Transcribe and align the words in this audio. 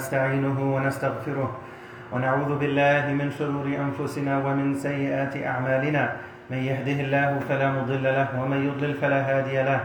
ونستعينه 0.00 0.56
ونستغفره 0.56 1.50
ونعوذ 2.12 2.50
بالله 2.56 3.12
من 3.20 3.28
شرور 3.36 3.68
أنفسنا 3.68 4.40
ومن 4.40 4.72
سيئات 4.80 5.36
أعمالنا. 5.36 6.04
من 6.48 6.56
يهده 6.56 7.04
الله 7.04 7.30
فلا 7.44 7.68
مضل 7.68 8.04
له 8.04 8.28
ومن 8.32 8.60
يضلل 8.64 8.96
فلا 8.96 9.20
هادي 9.20 9.60
له. 9.60 9.80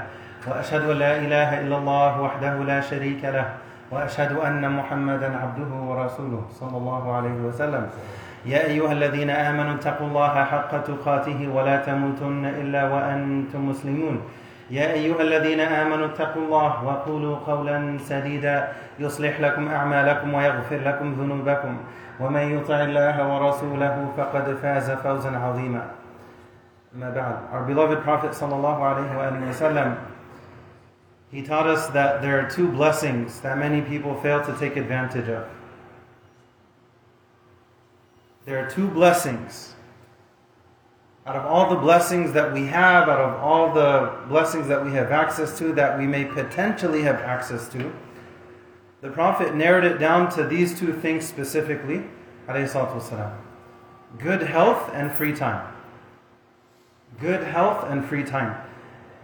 وأشهد 0.48 0.84
أن 0.88 0.98
لا 1.04 1.14
إله 1.20 1.50
إلا 1.68 1.76
الله 1.78 2.12
وحده 2.22 2.56
لا 2.64 2.80
شريك 2.80 3.28
له. 3.28 3.60
وأشهد 3.92 4.40
أن 4.40 4.64
محمدا 4.64 5.30
عبده 5.36 5.72
ورسوله 5.84 6.42
صلى 6.64 6.78
الله 6.80 7.04
عليه 7.16 7.38
وسلم. 7.52 7.84
يا 8.48 8.72
أيها 8.72 8.92
الذين 8.96 9.30
آمنوا 9.30 9.84
اتقوا 9.84 10.08
الله 10.08 10.36
حق 10.44 10.72
تقاته 10.84 11.40
ولا 11.52 11.76
تموتن 11.84 12.46
إلا 12.64 12.82
وأنتم 12.88 13.62
مسلمون. 13.68 14.24
يا 14.71 14.93
أيها 14.93 15.23
الذين 15.23 15.61
آمنوا 15.61 16.07
اتقوا 16.07 16.43
الله 16.43 16.85
وقولوا 16.85 17.37
قولا 17.37 17.99
سديدا 17.99 18.73
يصلح 18.99 19.41
لكم 19.41 19.69
أعمالكم 19.69 20.35
ويغفر 20.35 20.81
لكم 20.85 21.13
ذنوبكم 21.15 21.77
ومن 22.21 22.59
يطع 22.59 22.81
الله 22.81 23.17
ورسوله 23.35 24.13
فقد 24.17 24.55
فاز 24.63 24.91
فوزا 24.91 25.31
عظيما 25.39 25.85
ما 26.95 27.11
بعد 27.11 27.37
Our 27.53 27.63
beloved 27.67 28.03
Prophet 28.03 28.31
sallallahu 28.31 28.81
alaihi 28.81 29.47
wasallam 29.51 29.97
he 31.31 31.43
taught 31.43 31.67
us 31.67 31.87
that 31.89 32.23
there 32.23 32.41
are 32.41 32.51
two 32.51 32.69
blessings 32.69 33.41
that 33.41 33.57
many 33.57 33.81
people 33.83 34.15
fail 34.21 34.45
to 34.45 34.53
take 34.59 34.77
advantage 34.77 35.29
of. 35.29 35.47
There 38.47 38.59
are 38.65 38.69
two 38.69 38.89
blessings 38.89 39.74
out 41.26 41.36
of 41.36 41.46
all 41.46 41.70
the 41.72 41.76
blessings 41.76 42.34
that 42.34 42.54
we 42.54 42.68
have, 42.68 43.10
out 43.10 43.20
of 43.20 43.42
all 43.42 43.74
the 43.74 44.16
blessings 44.28 44.68
that 44.68 44.86
we 44.86 44.92
have 44.92 45.12
access 45.12 45.58
to, 45.58 45.74
that 45.74 45.98
we 45.98 46.06
may 46.06 46.24
potentially 46.24 47.02
have 47.02 47.16
access 47.16 47.68
to, 47.70 47.92
the 49.02 49.10
Prophet 49.10 49.56
narrowed 49.56 49.84
it 49.84 49.98
down 49.98 50.32
to 50.36 50.44
these 50.44 50.78
two 50.78 50.94
things 50.94 51.26
specifically. 51.26 52.04
Good 52.48 54.44
health 54.44 54.92
and 54.94 55.12
free 55.12 55.34
time. 55.34 55.74
Good 57.20 57.44
health 57.44 57.86
and 57.90 58.06
free 58.06 58.24
time. 58.24 58.62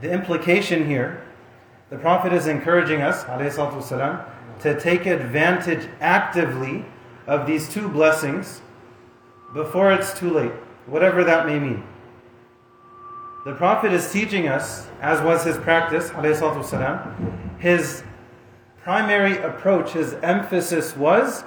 The 0.02 0.12
implication 0.12 0.88
here, 0.88 1.24
the 1.92 1.98
Prophet 1.98 2.34
is 2.34 2.48
encouraging 2.48 3.02
us 3.02 3.24
wasalam, 3.26 4.26
to 4.62 4.80
take 4.80 5.06
advantage 5.06 5.88
actively 6.00 6.86
of 7.28 7.46
these 7.46 7.70
two 7.72 7.88
blessings 7.88 8.62
before 9.54 9.92
it's 9.92 10.18
too 10.18 10.32
late, 10.32 10.54
whatever 10.88 11.24
that 11.24 11.46
may 11.46 11.60
mean. 11.60 11.84
The 13.45 13.55
Prophet 13.55 13.93
is 13.93 14.11
teaching 14.11 14.49
us, 14.49 14.89
as 15.01 15.23
was 15.23 15.45
his 15.45 15.57
practice, 15.57 16.11
والسلام, 16.11 17.61
his 17.61 18.03
primary 18.83 19.39
approach, 19.39 19.93
his 19.93 20.15
emphasis 20.15 20.97
was 20.97 21.45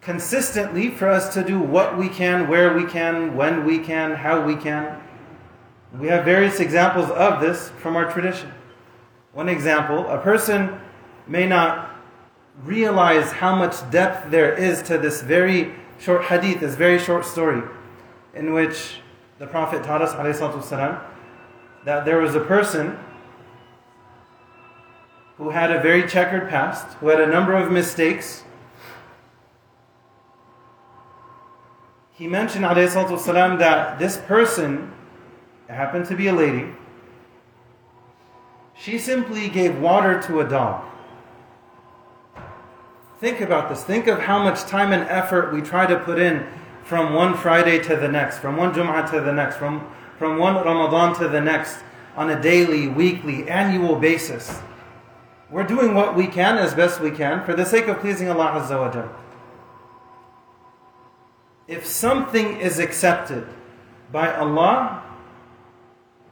consistently 0.00 0.90
for 0.90 1.08
us 1.08 1.32
to 1.34 1.42
do 1.42 1.58
what 1.58 1.96
we 1.96 2.08
can, 2.08 2.46
where 2.48 2.74
we 2.74 2.84
can, 2.84 3.36
when 3.36 3.64
we 3.64 3.78
can, 3.78 4.14
how 4.14 4.44
we 4.44 4.54
can. 4.54 5.00
We 5.98 6.08
have 6.08 6.24
various 6.24 6.60
examples 6.60 7.10
of 7.10 7.40
this 7.40 7.70
from 7.80 7.96
our 7.96 8.10
tradition. 8.12 8.52
One 9.32 9.48
example, 9.48 10.06
a 10.08 10.18
person 10.18 10.80
may 11.26 11.46
not 11.46 11.90
realize 12.64 13.32
how 13.32 13.56
much 13.56 13.88
depth 13.90 14.30
there 14.30 14.52
is 14.52 14.82
to 14.82 14.98
this 14.98 15.22
very 15.22 15.74
short 15.98 16.24
hadith, 16.24 16.60
this 16.60 16.74
very 16.74 16.98
short 16.98 17.24
story, 17.24 17.62
in 18.34 18.52
which 18.52 19.00
the 19.38 19.46
Prophet 19.46 19.82
taught 19.84 20.02
us 20.02 20.12
والسلام, 20.14 21.00
that 21.84 22.04
there 22.04 22.18
was 22.18 22.34
a 22.34 22.40
person 22.40 22.98
who 25.36 25.50
had 25.50 25.70
a 25.70 25.80
very 25.80 26.08
checkered 26.08 26.48
past, 26.48 26.86
who 26.98 27.08
had 27.08 27.20
a 27.20 27.26
number 27.26 27.54
of 27.54 27.70
mistakes. 27.70 28.44
He 32.12 32.28
mentioned 32.28 32.64
والسلام, 32.64 33.58
that 33.58 33.98
this 33.98 34.16
person 34.16 34.92
happened 35.68 36.06
to 36.06 36.14
be 36.14 36.28
a 36.28 36.32
lady. 36.32 36.70
She 38.76 38.98
simply 38.98 39.48
gave 39.48 39.78
water 39.80 40.20
to 40.22 40.40
a 40.40 40.48
dog. 40.48 40.84
Think 43.18 43.40
about 43.40 43.68
this. 43.68 43.82
Think 43.82 44.06
of 44.06 44.20
how 44.20 44.42
much 44.42 44.62
time 44.62 44.92
and 44.92 45.02
effort 45.08 45.52
we 45.52 45.62
try 45.62 45.86
to 45.86 45.98
put 45.98 46.18
in 46.18 46.46
from 46.88 47.14
one 47.14 47.34
Friday 47.34 47.82
to 47.84 47.96
the 47.96 48.08
next, 48.08 48.38
from 48.38 48.56
one 48.56 48.72
Jum'ah 48.74 49.10
to 49.10 49.20
the 49.20 49.32
next, 49.32 49.56
from, 49.56 49.90
from 50.18 50.38
one 50.38 50.56
Ramadan 50.56 51.14
to 51.16 51.28
the 51.28 51.40
next, 51.40 51.78
on 52.16 52.30
a 52.30 52.40
daily, 52.40 52.88
weekly, 52.88 53.48
annual 53.48 53.96
basis. 53.96 54.60
We're 55.50 55.64
doing 55.64 55.94
what 55.94 56.14
we 56.16 56.26
can 56.26 56.58
as 56.58 56.74
best 56.74 57.00
we 57.00 57.10
can 57.10 57.44
for 57.44 57.54
the 57.54 57.64
sake 57.64 57.86
of 57.86 58.00
pleasing 58.00 58.28
Allah 58.28 58.60
Azza 58.60 58.78
wa 58.78 58.90
Jal. 58.90 59.14
If 61.66 61.86
something 61.86 62.60
is 62.60 62.78
accepted 62.78 63.46
by 64.12 64.34
Allah, 64.34 65.02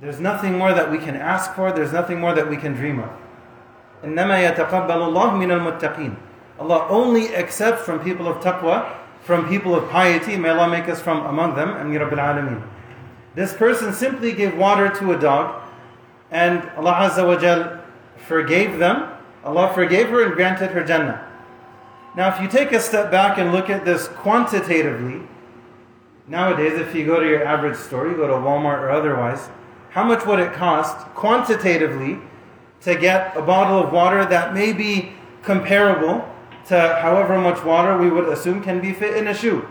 there's 0.01 0.21
nothing 0.21 0.59
more 0.59 0.75
that 0.75 0.91
we 0.91 0.99
can 0.99 1.17
ask 1.17 1.55
for, 1.55 1.73
there's 1.73 1.93
nothing 1.93 2.21
more 2.21 2.35
that 2.35 2.49
we 2.49 2.57
can 2.57 2.75
dream 2.75 2.99
of. 2.99 3.11
إنما 4.03 4.55
يتقبل 4.55 4.91
الله 4.91 5.39
من 5.39 5.51
المتقين. 5.51 6.17
Allah 6.59 6.87
only 6.89 7.35
accepts 7.35 7.85
from 7.85 8.01
people 8.01 8.29
of 8.29 8.39
taqwa, 8.39 8.97
from 9.28 9.48
people 9.48 9.76
of 9.76 9.90
piety. 9.90 10.38
May 10.38 10.50
Allah 10.50 10.70
make 10.70 10.90
us 10.90 11.02
from 11.02 11.26
among 11.26 11.56
them. 11.56 11.70
Ameen 11.70 12.00
Rabbil 12.00 12.18
Alameen. 12.18 12.64
This 13.36 13.54
person 13.54 13.94
simply 13.94 14.32
gave 14.32 14.58
water 14.58 14.90
to 15.00 15.12
a 15.12 15.20
dog, 15.20 15.62
and 16.32 16.68
Allah 16.78 16.94
Azza 16.94 17.28
wa 17.28 17.38
Jal 17.38 17.84
forgave 18.26 18.80
them. 18.80 19.12
Allah 19.44 19.72
forgave 19.74 20.10
her 20.10 20.26
and 20.26 20.34
granted 20.34 20.72
her 20.72 20.84
Jannah. 20.84 21.24
Now, 22.16 22.34
if 22.34 22.42
you 22.42 22.48
take 22.48 22.72
a 22.72 22.80
step 22.80 23.12
back 23.12 23.38
and 23.38 23.52
look 23.52 23.70
at 23.70 23.86
this 23.86 24.08
quantitatively, 24.08 25.22
Nowadays, 26.30 26.74
if 26.74 26.94
you 26.94 27.06
go 27.06 27.22
to 27.22 27.26
your 27.26 27.46
average 27.46 27.78
store, 27.78 28.10
you 28.10 28.18
go 28.18 28.28
to 28.28 28.34
Walmart 28.34 28.80
or 28.80 28.92
otherwise, 28.92 29.48
how 29.92 30.04
much 30.04 30.26
would 30.26 30.40
it 30.40 30.52
cost 30.52 30.98
quantitatively 31.16 32.20
to 32.82 32.96
get 32.96 33.36
a 33.38 33.42
bottle 33.42 33.82
of 33.82 33.94
water 33.94 34.26
that 34.26 34.54
may 34.54 34.74
be 34.74 35.14
comparable 35.42 36.28
to 36.68 37.00
however 37.02 37.40
much 37.40 37.64
water 37.64 37.98
we 37.98 38.10
would 38.10 38.30
assume 38.30 38.62
can 38.62 38.82
be 38.82 38.94
fit 38.94 39.16
in 39.16 39.28
a 39.28 39.34
shoe? 39.34 39.68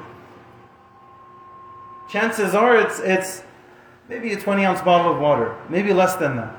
Chances 2.09 2.55
are 2.55 2.77
it's, 2.77 3.01
it's 3.01 3.43
maybe 4.09 4.33
a 4.33 4.41
20 4.41 4.65
ounce 4.65 4.81
bottle 4.81 5.13
of 5.13 5.21
water, 5.21 5.57
maybe 5.69 5.93
less 5.93 6.15
than 6.17 6.37
that. 6.37 6.57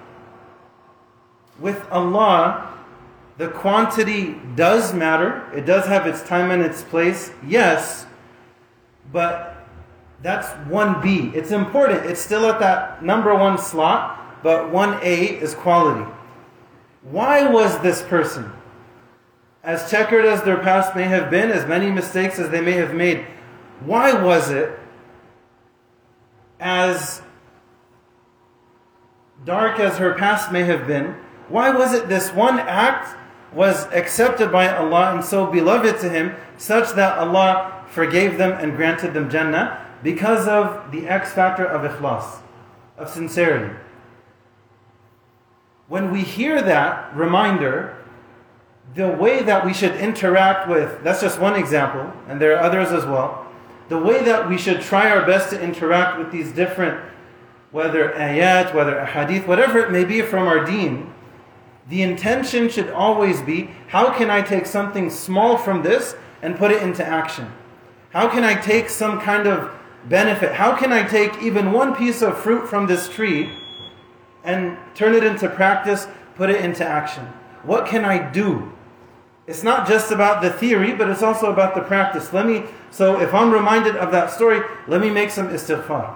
With 1.59 1.85
Allah, 1.91 2.77
the 3.37 3.49
quantity 3.49 4.39
does 4.55 4.93
matter. 4.93 5.49
It 5.55 5.65
does 5.65 5.85
have 5.85 6.05
its 6.05 6.21
time 6.23 6.51
and 6.51 6.61
its 6.61 6.83
place, 6.83 7.31
yes, 7.45 8.05
but 9.11 9.67
that's 10.21 10.47
1B. 10.69 11.33
It's 11.33 11.51
important. 11.51 12.05
It's 12.05 12.19
still 12.19 12.45
at 12.47 12.59
that 12.59 13.03
number 13.03 13.35
one 13.35 13.57
slot, 13.57 14.43
but 14.43 14.71
1A 14.71 15.41
is 15.41 15.53
quality. 15.53 16.09
Why 17.03 17.47
was 17.47 17.79
this 17.79 18.01
person, 18.01 18.51
as 19.67 19.91
checkered 19.91 20.23
as 20.23 20.43
their 20.43 20.57
past 20.57 20.95
may 20.95 21.03
have 21.03 21.29
been, 21.29 21.51
as 21.51 21.67
many 21.67 21.91
mistakes 21.91 22.39
as 22.39 22.49
they 22.49 22.61
may 22.61 22.71
have 22.71 22.93
made, 22.93 23.27
why 23.81 24.13
was 24.13 24.49
it 24.49 24.79
as 26.57 27.21
dark 29.43 29.77
as 29.77 29.97
her 29.97 30.13
past 30.13 30.53
may 30.53 30.63
have 30.63 30.87
been, 30.87 31.13
why 31.49 31.69
was 31.69 31.93
it 31.93 32.07
this 32.07 32.31
one 32.31 32.57
act 32.59 33.17
was 33.53 33.87
accepted 33.91 34.53
by 34.53 34.73
Allah 34.73 35.13
and 35.13 35.23
so 35.23 35.45
beloved 35.45 35.99
to 35.99 36.07
Him, 36.07 36.33
such 36.57 36.93
that 36.93 37.17
Allah 37.17 37.85
forgave 37.89 38.37
them 38.37 38.53
and 38.53 38.77
granted 38.77 39.13
them 39.13 39.29
Jannah? 39.29 39.85
Because 40.01 40.47
of 40.47 40.93
the 40.93 41.09
X 41.09 41.33
factor 41.33 41.65
of 41.65 41.89
ikhlas, 41.91 42.39
of 42.97 43.09
sincerity. 43.09 43.75
When 45.89 46.09
we 46.09 46.21
hear 46.21 46.61
that 46.61 47.13
reminder, 47.13 47.96
the 48.95 49.07
way 49.07 49.43
that 49.43 49.65
we 49.65 49.73
should 49.73 49.95
interact 49.95 50.67
with, 50.67 51.03
that's 51.03 51.21
just 51.21 51.39
one 51.39 51.55
example, 51.55 52.11
and 52.27 52.41
there 52.41 52.55
are 52.57 52.63
others 52.63 52.91
as 52.91 53.05
well. 53.05 53.45
The 53.89 53.97
way 53.97 54.23
that 54.23 54.49
we 54.49 54.57
should 54.57 54.81
try 54.81 55.09
our 55.09 55.25
best 55.25 55.49
to 55.51 55.61
interact 55.61 56.17
with 56.17 56.31
these 56.31 56.51
different, 56.51 56.99
whether 57.71 58.11
ayat, 58.11 58.73
whether 58.73 59.05
hadith, 59.05 59.47
whatever 59.47 59.79
it 59.79 59.91
may 59.91 60.03
be 60.03 60.21
from 60.21 60.47
our 60.47 60.65
deen, 60.65 61.13
the 61.89 62.01
intention 62.01 62.69
should 62.69 62.89
always 62.89 63.41
be 63.41 63.69
how 63.87 64.11
can 64.11 64.29
I 64.29 64.41
take 64.41 64.65
something 64.65 65.09
small 65.09 65.57
from 65.57 65.83
this 65.83 66.15
and 66.41 66.57
put 66.57 66.71
it 66.71 66.83
into 66.83 67.05
action? 67.05 67.51
How 68.09 68.27
can 68.27 68.43
I 68.43 68.55
take 68.55 68.89
some 68.89 69.21
kind 69.21 69.47
of 69.47 69.71
benefit? 70.09 70.53
How 70.53 70.75
can 70.75 70.91
I 70.91 71.03
take 71.03 71.41
even 71.41 71.71
one 71.71 71.95
piece 71.95 72.21
of 72.21 72.37
fruit 72.37 72.67
from 72.67 72.87
this 72.87 73.07
tree 73.07 73.51
and 74.43 74.77
turn 74.95 75.13
it 75.13 75.23
into 75.23 75.49
practice, 75.49 76.07
put 76.35 76.49
it 76.49 76.63
into 76.63 76.85
action? 76.85 77.25
What 77.63 77.85
can 77.85 78.03
I 78.05 78.31
do? 78.31 78.73
It's 79.47 79.63
not 79.63 79.87
just 79.87 80.11
about 80.11 80.41
the 80.41 80.49
theory, 80.49 80.93
but 80.93 81.09
it's 81.09 81.23
also 81.23 81.51
about 81.51 81.73
the 81.73 81.81
practice. 81.81 82.33
Let 82.33 82.45
me 82.45 82.63
so 82.91 83.19
if 83.19 83.33
I'm 83.33 83.51
reminded 83.51 83.95
of 83.95 84.11
that 84.11 84.31
story, 84.31 84.61
let 84.87 85.01
me 85.01 85.09
make 85.09 85.29
some 85.29 85.49
istighfar. 85.49 86.15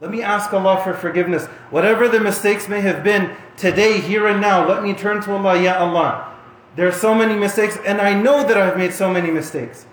Let 0.00 0.10
me 0.10 0.22
ask 0.22 0.52
Allah 0.52 0.82
for 0.82 0.94
forgiveness. 0.94 1.46
Whatever 1.70 2.08
the 2.08 2.20
mistakes 2.20 2.68
may 2.68 2.80
have 2.80 3.02
been 3.02 3.36
today, 3.56 4.00
here 4.00 4.26
and 4.26 4.40
now, 4.40 4.66
let 4.66 4.82
me 4.82 4.92
turn 4.92 5.22
to 5.22 5.32
Allah, 5.32 5.60
Ya 5.60 5.78
Allah. 5.78 6.32
There 6.76 6.88
are 6.88 6.92
so 6.92 7.14
many 7.14 7.34
mistakes, 7.34 7.78
and 7.86 8.00
I 8.00 8.14
know 8.14 8.46
that 8.46 8.56
I've 8.56 8.76
made 8.76 8.92
so 8.92 9.10
many 9.10 9.30
mistakes. 9.30 9.86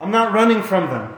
I'm 0.00 0.10
not 0.10 0.32
running 0.32 0.62
from 0.62 0.90
them. 0.90 1.16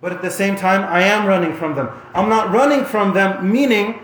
But 0.00 0.12
at 0.12 0.22
the 0.22 0.30
same 0.30 0.56
time, 0.56 0.84
I 0.84 1.02
am 1.02 1.26
running 1.26 1.54
from 1.54 1.74
them. 1.74 1.88
I'm 2.14 2.28
not 2.28 2.50
running 2.50 2.84
from 2.84 3.14
them, 3.14 3.50
meaning 3.50 4.00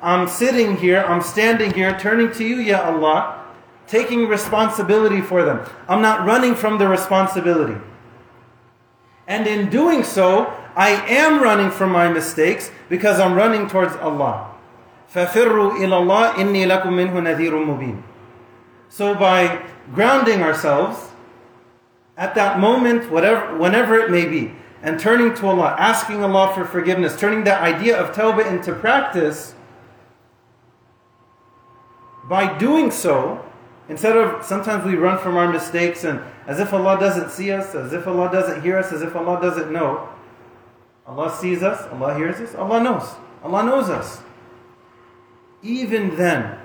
I'm 0.00 0.28
sitting 0.28 0.76
here, 0.76 1.02
I'm 1.02 1.20
standing 1.20 1.72
here, 1.74 1.98
turning 1.98 2.32
to 2.32 2.44
you, 2.44 2.56
Ya 2.56 2.82
Allah, 2.82 3.39
taking 3.89 4.27
responsibility 4.27 5.21
for 5.21 5.43
them. 5.43 5.65
I'm 5.87 6.01
not 6.01 6.25
running 6.25 6.55
from 6.55 6.77
the 6.77 6.87
responsibility. 6.87 7.79
And 9.27 9.47
in 9.47 9.69
doing 9.69 10.03
so, 10.03 10.53
I 10.75 10.91
am 11.07 11.41
running 11.41 11.71
from 11.71 11.91
my 11.91 12.07
mistakes 12.09 12.71
because 12.89 13.19
I'm 13.19 13.33
running 13.33 13.67
towards 13.67 13.95
Allah. 13.95 14.51
فَفِرُّوا 15.13 15.79
إِلَى 15.79 15.95
اللَّهِ 15.95 16.33
إِنِّي 16.33 16.67
لَكُم 16.67 16.91
مِّنْهُ 16.91 17.13
نَذِيرٌ 17.13 17.51
مُبِينٌ 17.51 18.03
So 18.89 19.15
by 19.15 19.65
grounding 19.93 20.41
ourselves 20.41 21.11
at 22.17 22.35
that 22.35 22.59
moment, 22.59 23.11
whatever, 23.11 23.57
whenever 23.57 23.95
it 23.95 24.11
may 24.11 24.25
be, 24.25 24.53
and 24.81 24.99
turning 24.99 25.33
to 25.35 25.47
Allah, 25.47 25.75
asking 25.79 26.23
Allah 26.23 26.53
for 26.53 26.65
forgiveness, 26.65 27.17
turning 27.17 27.43
that 27.45 27.61
idea 27.61 27.97
of 27.97 28.15
tawbah 28.15 28.45
into 28.45 28.73
practice, 28.73 29.55
by 32.29 32.57
doing 32.57 32.91
so, 32.91 33.43
instead 33.90 34.16
of 34.16 34.44
sometimes 34.44 34.84
we 34.84 34.94
run 34.94 35.18
from 35.18 35.36
our 35.36 35.52
mistakes 35.52 36.04
and 36.04 36.20
as 36.46 36.60
if 36.60 36.72
Allah 36.72 36.98
doesn't 36.98 37.30
see 37.30 37.50
us, 37.52 37.74
as 37.74 37.92
if 37.92 38.06
Allah 38.06 38.30
doesn't 38.32 38.62
hear 38.62 38.78
us, 38.78 38.92
as 38.92 39.02
if 39.02 39.14
Allah 39.14 39.40
doesn't 39.40 39.70
know. 39.70 40.08
Allah 41.06 41.30
sees 41.30 41.62
us, 41.62 41.86
Allah 41.92 42.14
hears 42.14 42.36
us, 42.36 42.54
Allah 42.54 42.82
knows. 42.82 43.16
Allah 43.42 43.64
knows 43.64 43.90
us. 43.90 44.22
Even 45.62 46.16
then, 46.16 46.58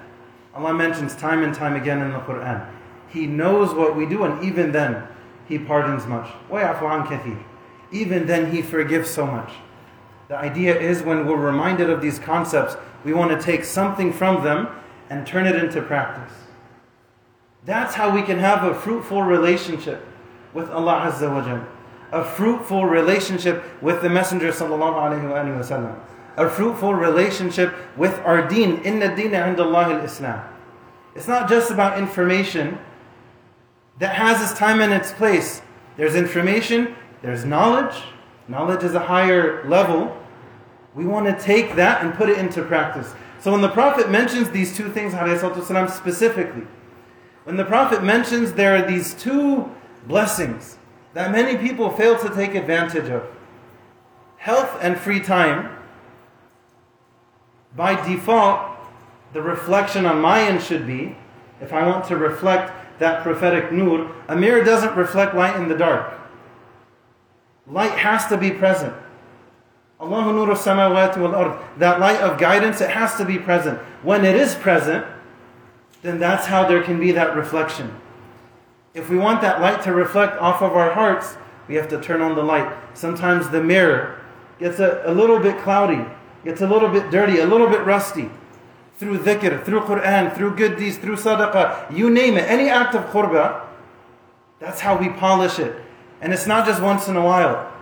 Allah 0.53 0.73
mentions 0.73 1.15
time 1.15 1.43
and 1.43 1.53
time 1.53 1.75
again 1.75 2.01
in 2.01 2.11
the 2.11 2.19
Quran, 2.19 2.69
He 3.09 3.27
knows 3.27 3.73
what 3.73 3.95
we 3.95 4.05
do, 4.05 4.23
and 4.23 4.43
even 4.43 4.71
then, 4.71 5.07
He 5.47 5.57
pardons 5.57 6.05
much. 6.05 6.29
Even 7.91 8.27
then, 8.27 8.51
He 8.51 8.61
forgives 8.61 9.09
so 9.09 9.25
much. 9.25 9.51
The 10.27 10.37
idea 10.37 10.79
is 10.79 11.03
when 11.03 11.27
we're 11.27 11.35
reminded 11.37 11.89
of 11.89 12.01
these 12.01 12.19
concepts, 12.19 12.77
we 13.03 13.13
want 13.13 13.31
to 13.31 13.43
take 13.43 13.63
something 13.63 14.13
from 14.13 14.43
them 14.43 14.67
and 15.09 15.27
turn 15.27 15.45
it 15.45 15.55
into 15.55 15.81
practice. 15.81 16.44
That's 17.64 17.94
how 17.94 18.14
we 18.14 18.22
can 18.22 18.38
have 18.38 18.64
a 18.64 18.74
fruitful 18.74 19.22
relationship 19.22 20.04
with 20.54 20.70
Allah 20.70 21.10
Azza 21.10 21.30
wa 21.30 21.42
Jalla 21.42 21.66
a 22.12 22.24
fruitful 22.24 22.86
relationship 22.86 23.62
with 23.82 24.02
the 24.02 24.08
Messenger 24.08 24.50
sallallahu 24.50 25.96
a 26.36 26.48
fruitful 26.48 26.94
relationship 26.94 27.74
with 27.96 28.18
our 28.20 28.48
deen. 28.48 28.80
Inna 28.82 29.14
deen 29.14 29.34
Allah 29.34 29.94
al-Islam. 29.94 30.44
It's 31.14 31.28
not 31.28 31.48
just 31.48 31.70
about 31.70 31.98
information 31.98 32.78
that 33.98 34.14
has 34.14 34.40
its 34.42 34.58
time 34.58 34.80
and 34.80 34.92
its 34.92 35.12
place. 35.12 35.60
There's 35.96 36.14
information, 36.14 36.94
there's 37.22 37.44
knowledge. 37.44 38.02
Knowledge 38.48 38.82
is 38.82 38.94
a 38.94 39.00
higher 39.00 39.68
level. 39.68 40.16
We 40.94 41.04
want 41.04 41.26
to 41.26 41.44
take 41.44 41.76
that 41.76 42.02
and 42.02 42.14
put 42.14 42.28
it 42.28 42.38
into 42.38 42.62
practice. 42.62 43.12
So 43.38 43.52
when 43.52 43.60
the 43.60 43.68
Prophet 43.68 44.10
mentions 44.10 44.50
these 44.50 44.76
two 44.76 44.90
things, 44.90 45.12
والسلام, 45.14 45.90
specifically, 45.90 46.66
when 47.45 47.57
the 47.57 47.65
Prophet 47.65 48.03
mentions 48.03 48.53
there 48.53 48.75
are 48.75 48.87
these 48.87 49.13
two 49.13 49.71
blessings 50.07 50.77
that 51.13 51.31
many 51.31 51.57
people 51.57 51.89
fail 51.89 52.19
to 52.19 52.29
take 52.35 52.55
advantage 52.55 53.09
of. 53.09 53.23
Health 54.37 54.77
and 54.81 54.99
free 54.99 55.21
time, 55.21 55.69
by 57.75 57.95
default, 58.07 58.77
the 59.33 59.41
reflection 59.41 60.05
on 60.05 60.21
my 60.21 60.41
end 60.41 60.61
should 60.61 60.85
be 60.85 61.15
if 61.61 61.71
I 61.71 61.87
want 61.87 62.05
to 62.05 62.17
reflect 62.17 62.99
that 62.99 63.23
prophetic 63.23 63.71
nur, 63.71 64.11
a 64.27 64.35
mirror 64.35 64.63
doesn't 64.63 64.95
reflect 64.95 65.35
light 65.35 65.55
in 65.55 65.67
the 65.67 65.77
dark. 65.77 66.13
Light 67.67 67.91
has 67.91 68.27
to 68.27 68.37
be 68.37 68.51
present. 68.51 68.93
Allahu 69.99 70.33
nur 70.33 70.47
samawati 70.55 71.17
wal 71.17 71.35
ard. 71.35 71.59
That 71.77 71.99
light 71.99 72.19
of 72.21 72.39
guidance, 72.39 72.81
it 72.81 72.89
has 72.89 73.15
to 73.15 73.25
be 73.25 73.37
present. 73.37 73.79
When 74.03 74.25
it 74.25 74.35
is 74.35 74.55
present, 74.55 75.05
then 76.05 76.19
that's 76.19 76.45
how 76.45 76.67
there 76.67 76.83
can 76.83 76.99
be 76.99 77.11
that 77.13 77.35
reflection. 77.35 77.99
If 78.93 79.09
we 79.09 79.17
want 79.17 79.41
that 79.41 79.59
light 79.59 79.81
to 79.83 79.91
reflect 79.91 80.37
off 80.39 80.61
of 80.61 80.73
our 80.73 80.93
hearts, 80.93 81.35
we 81.67 81.75
have 81.75 81.89
to 81.89 81.99
turn 81.99 82.21
on 82.21 82.35
the 82.35 82.43
light. 82.43 82.71
Sometimes 82.93 83.49
the 83.49 83.61
mirror 83.61 84.21
gets 84.59 84.79
a, 84.79 85.01
a 85.05 85.11
little 85.11 85.39
bit 85.39 85.57
cloudy, 85.63 86.05
gets 86.43 86.61
a 86.61 86.67
little 86.67 86.89
bit 86.89 87.09
dirty, 87.09 87.39
a 87.39 87.45
little 87.47 87.67
bit 87.67 87.83
rusty. 87.85 88.29
Through 88.97 89.19
dhikr, 89.19 89.65
through 89.65 89.81
Quran, 89.81 90.33
through 90.35 90.55
good 90.55 90.77
deeds, 90.77 90.97
through 90.97 91.15
sadaqah, 91.15 91.91
you 91.91 92.11
name 92.11 92.37
it, 92.37 92.47
any 92.47 92.69
act 92.69 92.93
of 92.93 93.03
qurbah, 93.07 93.65
that's 94.59 94.79
how 94.79 94.95
we 94.95 95.09
polish 95.09 95.57
it. 95.57 95.75
And 96.21 96.31
it's 96.31 96.45
not 96.45 96.67
just 96.67 96.81
once 96.83 97.07
in 97.07 97.17
a 97.17 97.25
while. 97.25 97.73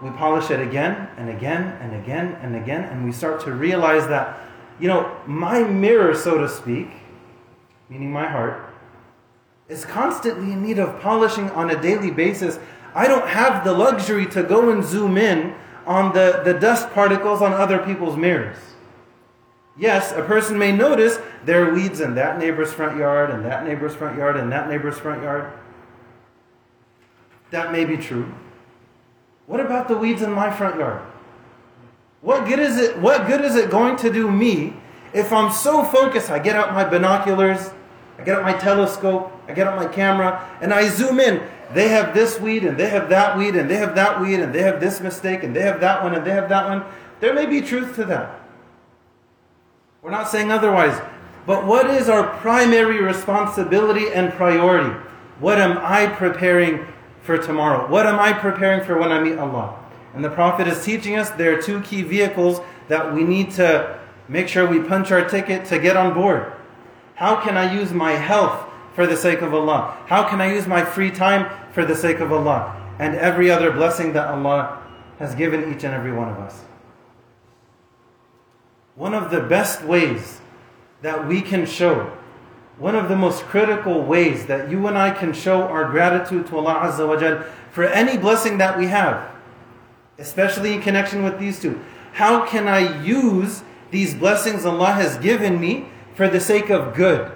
We 0.00 0.10
polish 0.10 0.50
it 0.50 0.60
again 0.60 1.08
and 1.16 1.28
again 1.28 1.76
and 1.80 1.94
again 1.94 2.38
and 2.42 2.54
again, 2.54 2.84
and 2.84 3.04
we 3.04 3.10
start 3.12 3.40
to 3.42 3.52
realize 3.52 4.06
that, 4.06 4.38
you 4.80 4.86
know, 4.86 5.14
my 5.26 5.64
mirror, 5.64 6.14
so 6.14 6.38
to 6.38 6.48
speak, 6.48 6.88
meaning 7.92 8.10
my 8.10 8.26
heart, 8.26 8.72
is 9.68 9.84
constantly 9.84 10.52
in 10.52 10.62
need 10.62 10.78
of 10.78 10.98
polishing 11.00 11.50
on 11.50 11.70
a 11.70 11.80
daily 11.80 12.10
basis. 12.10 12.58
I 12.94 13.06
don't 13.06 13.28
have 13.28 13.64
the 13.64 13.72
luxury 13.72 14.26
to 14.26 14.42
go 14.42 14.70
and 14.70 14.82
zoom 14.82 15.18
in 15.18 15.54
on 15.86 16.14
the, 16.14 16.40
the 16.44 16.54
dust 16.54 16.90
particles 16.92 17.42
on 17.42 17.52
other 17.52 17.78
people's 17.78 18.16
mirrors. 18.16 18.56
Yes, 19.76 20.12
a 20.12 20.22
person 20.22 20.58
may 20.58 20.72
notice 20.72 21.18
there 21.44 21.68
are 21.68 21.74
weeds 21.74 22.00
in 22.00 22.14
that 22.14 22.38
neighbor's 22.38 22.72
front 22.72 22.96
yard, 22.98 23.30
and 23.30 23.44
that 23.44 23.64
neighbor's 23.64 23.94
front 23.94 24.16
yard, 24.16 24.36
and 24.36 24.50
that 24.52 24.68
neighbor's 24.68 24.98
front 24.98 25.22
yard. 25.22 25.52
That 27.50 27.72
may 27.72 27.84
be 27.84 27.98
true. 27.98 28.32
What 29.46 29.60
about 29.60 29.88
the 29.88 29.96
weeds 29.96 30.22
in 30.22 30.32
my 30.32 30.50
front 30.50 30.78
yard? 30.78 31.02
What 32.22 32.46
good 32.46 32.58
is 32.58 32.78
it 32.78 32.98
what 32.98 33.26
good 33.26 33.44
is 33.44 33.56
it 33.56 33.70
going 33.70 33.96
to 33.96 34.12
do 34.12 34.30
me 34.30 34.74
if 35.12 35.32
I'm 35.32 35.50
so 35.50 35.84
focused 35.84 36.30
I 36.30 36.38
get 36.38 36.54
out 36.54 36.72
my 36.72 36.84
binoculars, 36.84 37.70
I 38.18 38.24
get 38.24 38.38
out 38.38 38.42
my 38.42 38.52
telescope, 38.52 39.32
I 39.48 39.52
get 39.52 39.66
out 39.66 39.76
my 39.76 39.86
camera 39.86 40.48
and 40.60 40.72
I 40.72 40.88
zoom 40.88 41.18
in. 41.18 41.42
They 41.74 41.88
have 41.88 42.14
this 42.14 42.38
weed 42.38 42.64
and 42.64 42.76
they 42.76 42.88
have 42.90 43.08
that 43.08 43.36
weed 43.38 43.56
and 43.56 43.70
they 43.70 43.76
have 43.76 43.94
that 43.94 44.20
weed 44.20 44.40
and 44.40 44.54
they 44.54 44.62
have 44.62 44.80
this 44.80 45.00
mistake 45.00 45.42
and 45.42 45.56
they 45.56 45.62
have 45.62 45.80
that 45.80 46.02
one 46.02 46.14
and 46.14 46.26
they 46.26 46.32
have 46.32 46.48
that 46.50 46.68
one. 46.68 46.84
There 47.20 47.34
may 47.34 47.46
be 47.46 47.60
truth 47.60 47.96
to 47.96 48.04
that. 48.06 48.40
We're 50.02 50.10
not 50.10 50.28
saying 50.28 50.50
otherwise. 50.50 51.00
But 51.46 51.66
what 51.66 51.88
is 51.90 52.08
our 52.08 52.36
primary 52.38 53.02
responsibility 53.02 54.12
and 54.12 54.32
priority? 54.32 54.90
What 55.40 55.60
am 55.60 55.78
I 55.78 56.06
preparing 56.06 56.86
for 57.22 57.38
tomorrow? 57.38 57.88
What 57.88 58.06
am 58.06 58.18
I 58.18 58.32
preparing 58.32 58.84
for 58.84 58.98
when 58.98 59.10
I 59.10 59.20
meet 59.20 59.38
Allah? 59.38 59.78
And 60.14 60.24
the 60.24 60.30
Prophet 60.30 60.68
is 60.68 60.84
teaching 60.84 61.16
us 61.16 61.30
there 61.30 61.58
are 61.58 61.62
two 61.62 61.80
key 61.80 62.02
vehicles 62.02 62.60
that 62.88 63.14
we 63.14 63.24
need 63.24 63.50
to 63.52 63.98
make 64.28 64.48
sure 64.48 64.66
we 64.66 64.80
punch 64.80 65.10
our 65.10 65.28
ticket 65.28 65.64
to 65.66 65.78
get 65.78 65.96
on 65.96 66.14
board. 66.14 66.52
How 67.22 67.40
can 67.40 67.56
I 67.56 67.72
use 67.72 67.92
my 67.92 68.14
health 68.14 68.68
for 68.96 69.06
the 69.06 69.16
sake 69.16 69.42
of 69.42 69.54
Allah? 69.54 69.96
How 70.06 70.28
can 70.28 70.40
I 70.40 70.52
use 70.52 70.66
my 70.66 70.84
free 70.84 71.12
time 71.12 71.48
for 71.70 71.84
the 71.84 71.94
sake 71.94 72.18
of 72.18 72.32
Allah? 72.32 72.76
And 72.98 73.14
every 73.14 73.48
other 73.48 73.70
blessing 73.70 74.12
that 74.14 74.26
Allah 74.26 74.82
has 75.20 75.36
given 75.36 75.72
each 75.72 75.84
and 75.84 75.94
every 75.94 76.12
one 76.12 76.28
of 76.28 76.38
us. 76.38 76.62
One 78.96 79.14
of 79.14 79.30
the 79.30 79.40
best 79.40 79.84
ways 79.84 80.40
that 81.02 81.28
we 81.28 81.42
can 81.42 81.64
show, 81.64 82.10
one 82.76 82.96
of 82.96 83.08
the 83.08 83.14
most 83.14 83.44
critical 83.44 84.02
ways 84.02 84.46
that 84.46 84.68
you 84.68 84.88
and 84.88 84.98
I 84.98 85.12
can 85.12 85.32
show 85.32 85.62
our 85.62 85.88
gratitude 85.92 86.48
to 86.48 86.58
Allah 86.58 86.90
Azza 86.90 87.06
wa 87.06 87.16
Jal 87.16 87.44
for 87.70 87.84
any 87.84 88.18
blessing 88.18 88.58
that 88.58 88.76
we 88.76 88.88
have, 88.88 89.30
especially 90.18 90.72
in 90.72 90.82
connection 90.82 91.22
with 91.22 91.38
these 91.38 91.60
two. 91.60 91.80
How 92.14 92.44
can 92.44 92.66
I 92.66 93.00
use 93.04 93.62
these 93.92 94.12
blessings 94.12 94.64
Allah 94.64 94.90
has 94.94 95.18
given 95.18 95.60
me 95.60 95.86
for 96.14 96.28
the 96.28 96.40
sake 96.40 96.70
of 96.70 96.94
good? 96.94 97.30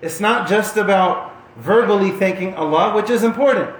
It's 0.00 0.20
not 0.20 0.48
just 0.48 0.76
about 0.76 1.32
verbally 1.56 2.10
thanking 2.10 2.54
Allah, 2.54 2.94
which 2.94 3.10
is 3.10 3.22
important. 3.24 3.74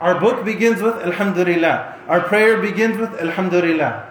Our 0.00 0.18
book 0.18 0.44
begins 0.44 0.82
with 0.82 0.96
Alhamdulillah. 0.96 1.96
Our 2.08 2.20
prayer 2.20 2.60
begins 2.60 2.98
with 2.98 3.14
Alhamdulillah. 3.20 4.10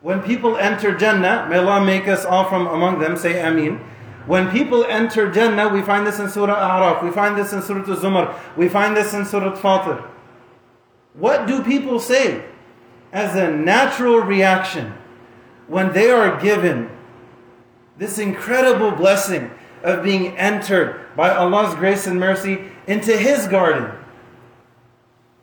When 0.00 0.22
people 0.22 0.56
enter 0.56 0.96
Jannah, 0.96 1.46
may 1.48 1.58
Allah 1.58 1.84
make 1.84 2.08
us 2.08 2.24
all 2.24 2.48
from 2.48 2.66
among 2.66 2.98
them, 2.98 3.16
say 3.16 3.40
Ameen. 3.42 3.80
When 4.26 4.50
people 4.50 4.84
enter 4.84 5.30
Jannah, 5.30 5.68
we 5.68 5.82
find 5.82 6.06
this 6.06 6.18
in 6.18 6.28
Surah 6.28 6.54
A'raf, 6.54 7.02
we 7.02 7.10
find 7.10 7.36
this 7.36 7.52
in 7.52 7.62
Surah 7.62 7.84
Zumar, 7.84 8.34
we 8.56 8.68
find 8.68 8.96
this 8.96 9.14
in 9.14 9.24
Surah 9.24 9.54
Fatir. 9.54 10.02
What 11.14 11.46
do 11.46 11.62
people 11.62 12.00
say 12.00 12.44
as 13.12 13.36
a 13.36 13.50
natural 13.50 14.20
reaction 14.20 14.92
when 15.68 15.92
they 15.92 16.10
are 16.10 16.40
given 16.40 16.90
this 17.97 18.19
incredible 18.19 18.91
blessing 18.91 19.51
of 19.83 20.03
being 20.03 20.37
entered 20.37 20.99
by 21.15 21.33
Allah's 21.33 21.75
grace 21.75 22.07
and 22.07 22.19
mercy 22.19 22.59
into 22.87 23.15
His 23.15 23.47
garden, 23.47 23.91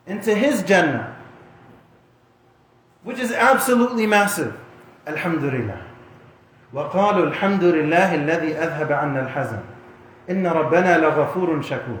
into 0.07 0.33
His 0.35 0.63
Jannah? 0.63 1.15
which 3.03 3.19
is 3.19 3.31
absolutely 3.31 4.05
massive. 4.05 4.57
Alhamdulillah. 5.07 5.85
وقالوا 6.73 7.33
الحمد 7.33 7.63
لله 7.63 8.15
الذي 8.15 8.53
أذهب 8.53 8.91
عنا 8.91 9.21
الحزن 9.25 9.61
إن 10.29 10.47
ربنا 10.47 10.97
لغفور 10.97 11.61
شكور 11.61 11.99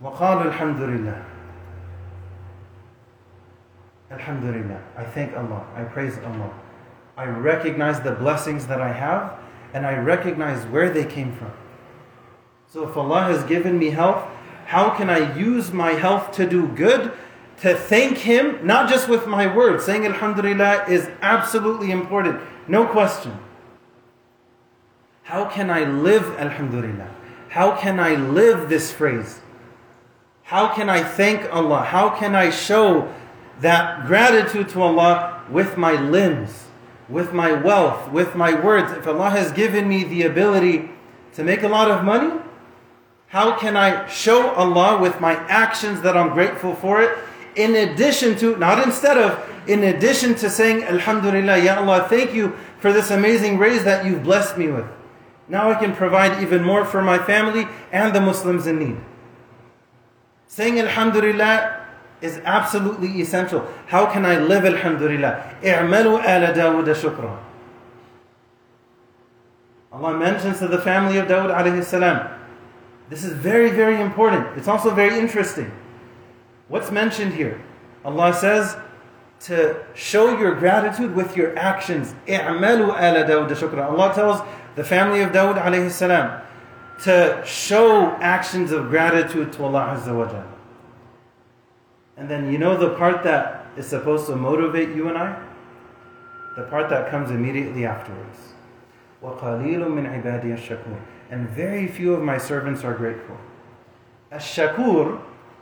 وقالوا 0.00 0.44
الحمد 0.44 0.80
لله 0.80 1.22
Alhamdulillah. 4.10 4.80
I 4.96 5.04
thank 5.04 5.36
Allah. 5.36 5.64
I 5.74 5.82
praise 5.84 6.18
Allah. 6.18 6.50
I 7.19 7.25
recognize 7.25 7.99
the 7.99 8.13
blessings 8.13 8.67
that 8.67 8.79
I 8.79 8.93
have 8.93 9.37
and 9.73 9.85
I 9.85 9.97
recognize 9.97 10.65
where 10.67 10.89
they 10.89 11.03
came 11.03 11.35
from. 11.35 11.51
So 12.65 12.87
if 12.87 12.95
Allah 12.95 13.23
has 13.23 13.43
given 13.43 13.77
me 13.77 13.89
health, 13.89 14.25
how 14.67 14.91
can 14.91 15.09
I 15.09 15.37
use 15.37 15.73
my 15.73 15.91
health 15.91 16.31
to 16.37 16.49
do 16.49 16.69
good? 16.69 17.11
To 17.57 17.75
thank 17.75 18.19
Him, 18.19 18.65
not 18.65 18.89
just 18.89 19.09
with 19.09 19.27
my 19.27 19.53
words. 19.53 19.83
Saying 19.83 20.05
Alhamdulillah 20.05 20.85
is 20.87 21.09
absolutely 21.21 21.91
important. 21.91 22.39
No 22.69 22.85
question. 22.85 23.37
How 25.23 25.43
can 25.43 25.69
I 25.69 25.83
live 25.83 26.23
Alhamdulillah? 26.37 27.13
How 27.49 27.75
can 27.75 27.99
I 27.99 28.15
live 28.15 28.69
this 28.69 28.93
phrase? 28.93 29.41
How 30.43 30.73
can 30.73 30.89
I 30.89 31.03
thank 31.03 31.53
Allah? 31.53 31.81
How 31.83 32.11
can 32.11 32.33
I 32.33 32.49
show 32.49 33.13
that 33.59 34.07
gratitude 34.07 34.69
to 34.69 34.81
Allah 34.81 35.43
with 35.49 35.75
my 35.75 35.99
limbs, 35.99 36.68
with 37.09 37.33
my 37.33 37.51
wealth, 37.51 38.11
with 38.11 38.35
my 38.35 38.53
words? 38.53 38.91
If 38.91 39.07
Allah 39.07 39.29
has 39.29 39.51
given 39.51 39.87
me 39.87 40.03
the 40.03 40.23
ability 40.23 40.89
to 41.33 41.43
make 41.43 41.63
a 41.63 41.67
lot 41.67 41.89
of 41.89 42.03
money, 42.03 42.31
how 43.27 43.57
can 43.57 43.77
I 43.77 44.07
show 44.07 44.49
Allah 44.55 44.99
with 44.99 45.19
my 45.19 45.33
actions 45.47 46.01
that 46.01 46.17
I'm 46.17 46.29
grateful 46.33 46.75
for 46.75 47.01
it? 47.01 47.17
In 47.55 47.75
addition 47.75 48.35
to, 48.37 48.55
not 48.57 48.83
instead 48.83 49.17
of, 49.17 49.37
in 49.67 49.83
addition 49.83 50.35
to 50.35 50.49
saying, 50.49 50.83
Alhamdulillah, 50.83 51.59
Ya 51.63 51.79
Allah, 51.79 52.07
thank 52.09 52.33
you 52.33 52.57
for 52.79 52.91
this 52.91 53.11
amazing 53.11 53.57
raise 53.57 53.83
that 53.83 54.05
you've 54.05 54.23
blessed 54.23 54.57
me 54.57 54.67
with. 54.67 54.85
Now 55.47 55.71
I 55.71 55.75
can 55.75 55.95
provide 55.95 56.41
even 56.41 56.63
more 56.63 56.85
for 56.85 57.01
my 57.01 57.17
family 57.17 57.67
and 57.91 58.13
the 58.13 58.21
Muslims 58.21 58.67
in 58.67 58.79
need. 58.79 58.97
Saying 60.47 60.79
Alhamdulillah 60.79 61.78
is 62.20 62.40
absolutely 62.44 63.08
essential. 63.20 63.66
How 63.86 64.06
can 64.06 64.24
I 64.24 64.38
live 64.38 64.64
Alhamdulillah? 64.64 65.60
اعملوا 65.62 66.20
آل 66.24 66.54
داود 66.54 66.92
شكرا. 66.92 67.38
Allah 69.92 70.14
mentions 70.18 70.58
to 70.58 70.66
the 70.66 70.78
family 70.78 71.18
of 71.18 71.28
Dawud 71.28 71.54
alayhi 71.54 71.84
salam. 71.84 72.28
This 73.10 73.22
is 73.22 73.32
very, 73.32 73.70
very 73.70 74.00
important. 74.00 74.56
It's 74.56 74.66
also 74.66 74.90
very 74.90 75.18
interesting. 75.18 75.70
What's 76.68 76.90
mentioned 76.90 77.34
here? 77.34 77.60
Allah 78.04 78.32
says 78.32 78.76
to 79.40 79.76
show 79.94 80.38
your 80.38 80.54
gratitude 80.54 81.14
with 81.14 81.36
your 81.36 81.56
actions. 81.58 82.14
اعملوا 82.28 82.98
آل 82.98 83.26
داود 83.26 83.52
شكرا. 83.52 83.90
Allah 83.90 84.14
tells 84.14 84.40
the 84.74 84.84
family 84.84 85.20
of 85.20 85.30
Dawud 85.30 85.62
alayhi 85.62 85.90
salam 85.90 86.40
to 87.02 87.42
show 87.44 88.10
actions 88.20 88.72
of 88.72 88.88
gratitude 88.88 89.52
to 89.52 89.64
Allah 89.64 89.96
Azza 89.96 90.16
wa 90.16 90.26
Jalla. 90.26 90.47
And 92.18 92.28
then 92.28 92.50
you 92.50 92.58
know 92.58 92.76
the 92.76 92.90
part 92.90 93.22
that 93.24 93.66
is 93.76 93.86
supposed 93.86 94.26
to 94.26 94.36
motivate 94.36 94.94
you 94.94 95.08
and 95.08 95.18
I? 95.18 95.42
The 96.56 96.64
part 96.64 96.88
that 96.90 97.10
comes 97.10 97.30
immediately 97.30 97.84
afterwards. 97.84 98.38
وَقَلِيلٌ 99.22 99.78
مِّنْ 99.78 100.22
عِبَادِيَ 100.22 100.56
الشَّكُورِ 100.56 101.00
And 101.30 101.48
very 101.48 101.88
few 101.88 102.14
of 102.14 102.22
my 102.22 102.38
servants 102.38 102.84
are 102.84 102.94
grateful. 102.94 103.36
Ash-Shakur 104.30 105.20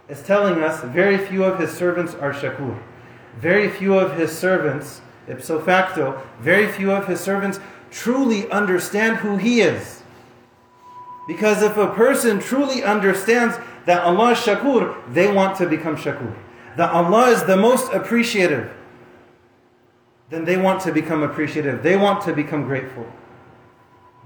is 0.08 0.22
telling 0.22 0.62
us 0.62 0.82
very 0.82 1.16
few 1.16 1.44
of 1.44 1.58
his 1.58 1.70
servants 1.70 2.14
are 2.14 2.32
Shakur. 2.32 2.78
Very 3.38 3.70
few 3.70 3.98
of 3.98 4.16
his 4.18 4.36
servants, 4.36 5.00
ipso 5.26 5.60
facto, 5.60 6.22
very 6.40 6.70
few 6.70 6.90
of 6.90 7.06
his 7.06 7.20
servants 7.20 7.60
truly 7.90 8.50
understand 8.50 9.18
who 9.18 9.36
he 9.36 9.60
is. 9.60 10.02
Because 11.28 11.62
if 11.62 11.76
a 11.76 11.86
person 11.94 12.40
truly 12.40 12.82
understands 12.82 13.56
that 13.86 14.02
Allah 14.02 14.32
is 14.32 14.38
Shakur, 14.38 14.96
they 15.12 15.32
want 15.32 15.56
to 15.58 15.66
become 15.66 15.96
Shakur. 15.96 16.34
That 16.77 16.91
Allah 16.91 17.29
is 17.31 17.43
the 17.43 17.57
most 17.57 17.91
appreciative, 17.91 18.71
then 20.29 20.45
they 20.45 20.57
want 20.57 20.81
to 20.81 20.91
become 20.91 21.23
appreciative. 21.23 21.81
They 21.81 21.97
want 21.97 22.21
to 22.23 22.33
become 22.33 22.65
grateful. 22.65 23.11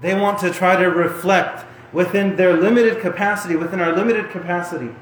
They 0.02 0.14
want 0.14 0.38
to 0.40 0.50
try 0.50 0.76
to 0.76 0.86
reflect 0.86 1.64
within 1.92 2.36
their 2.36 2.54
limited 2.54 3.00
capacity, 3.00 3.56
within 3.56 3.80
our 3.80 3.94
limited 3.94 4.30
capacity, 4.30 4.94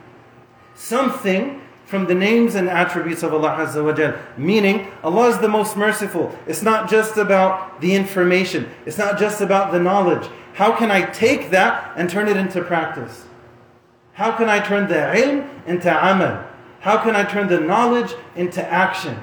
something 0.74 1.60
from 1.86 2.06
the 2.06 2.14
names 2.14 2.54
and 2.54 2.68
attributes 2.68 3.24
of 3.24 3.34
Allah 3.34 3.56
Azza 3.58 3.84
wa 3.84 3.92
Jal. 3.92 4.16
Meaning, 4.36 4.86
Allah 5.02 5.30
is 5.30 5.38
the 5.38 5.48
most 5.48 5.76
merciful. 5.76 6.38
It's 6.46 6.62
not 6.62 6.88
just 6.88 7.16
about 7.16 7.80
the 7.80 7.94
information, 7.94 8.70
it's 8.86 8.98
not 8.98 9.18
just 9.18 9.40
about 9.40 9.72
the 9.72 9.80
knowledge. 9.80 10.28
How 10.54 10.76
can 10.76 10.90
I 10.92 11.02
take 11.10 11.50
that 11.50 11.92
and 11.96 12.08
turn 12.08 12.28
it 12.28 12.36
into 12.36 12.62
practice? 12.62 13.26
How 14.12 14.36
can 14.36 14.48
I 14.48 14.60
turn 14.60 14.86
the 14.86 14.94
ilm 14.94 15.66
into 15.66 15.90
amal? 15.90 16.46
How 16.81 16.97
can 17.01 17.15
I 17.15 17.23
turn 17.23 17.47
the 17.47 17.59
knowledge 17.59 18.13
into 18.35 18.63
action? 18.63 19.17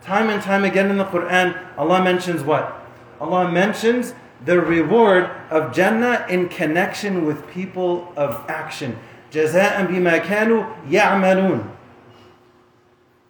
Time 0.00 0.30
and 0.30 0.42
time 0.42 0.64
again 0.64 0.90
in 0.90 0.98
the 0.98 1.04
Quran, 1.04 1.56
Allah 1.76 2.02
mentions 2.02 2.42
what? 2.42 2.82
Allah 3.20 3.50
mentions 3.50 4.14
the 4.44 4.60
reward 4.60 5.30
of 5.50 5.72
Jannah 5.72 6.26
in 6.28 6.48
connection 6.48 7.24
with 7.24 7.48
people 7.48 8.12
of 8.16 8.44
action. 8.48 8.98
جزاء 9.30 9.86
بما 9.86 10.18
كانوا 10.24 10.66
يعملون. 10.88 11.68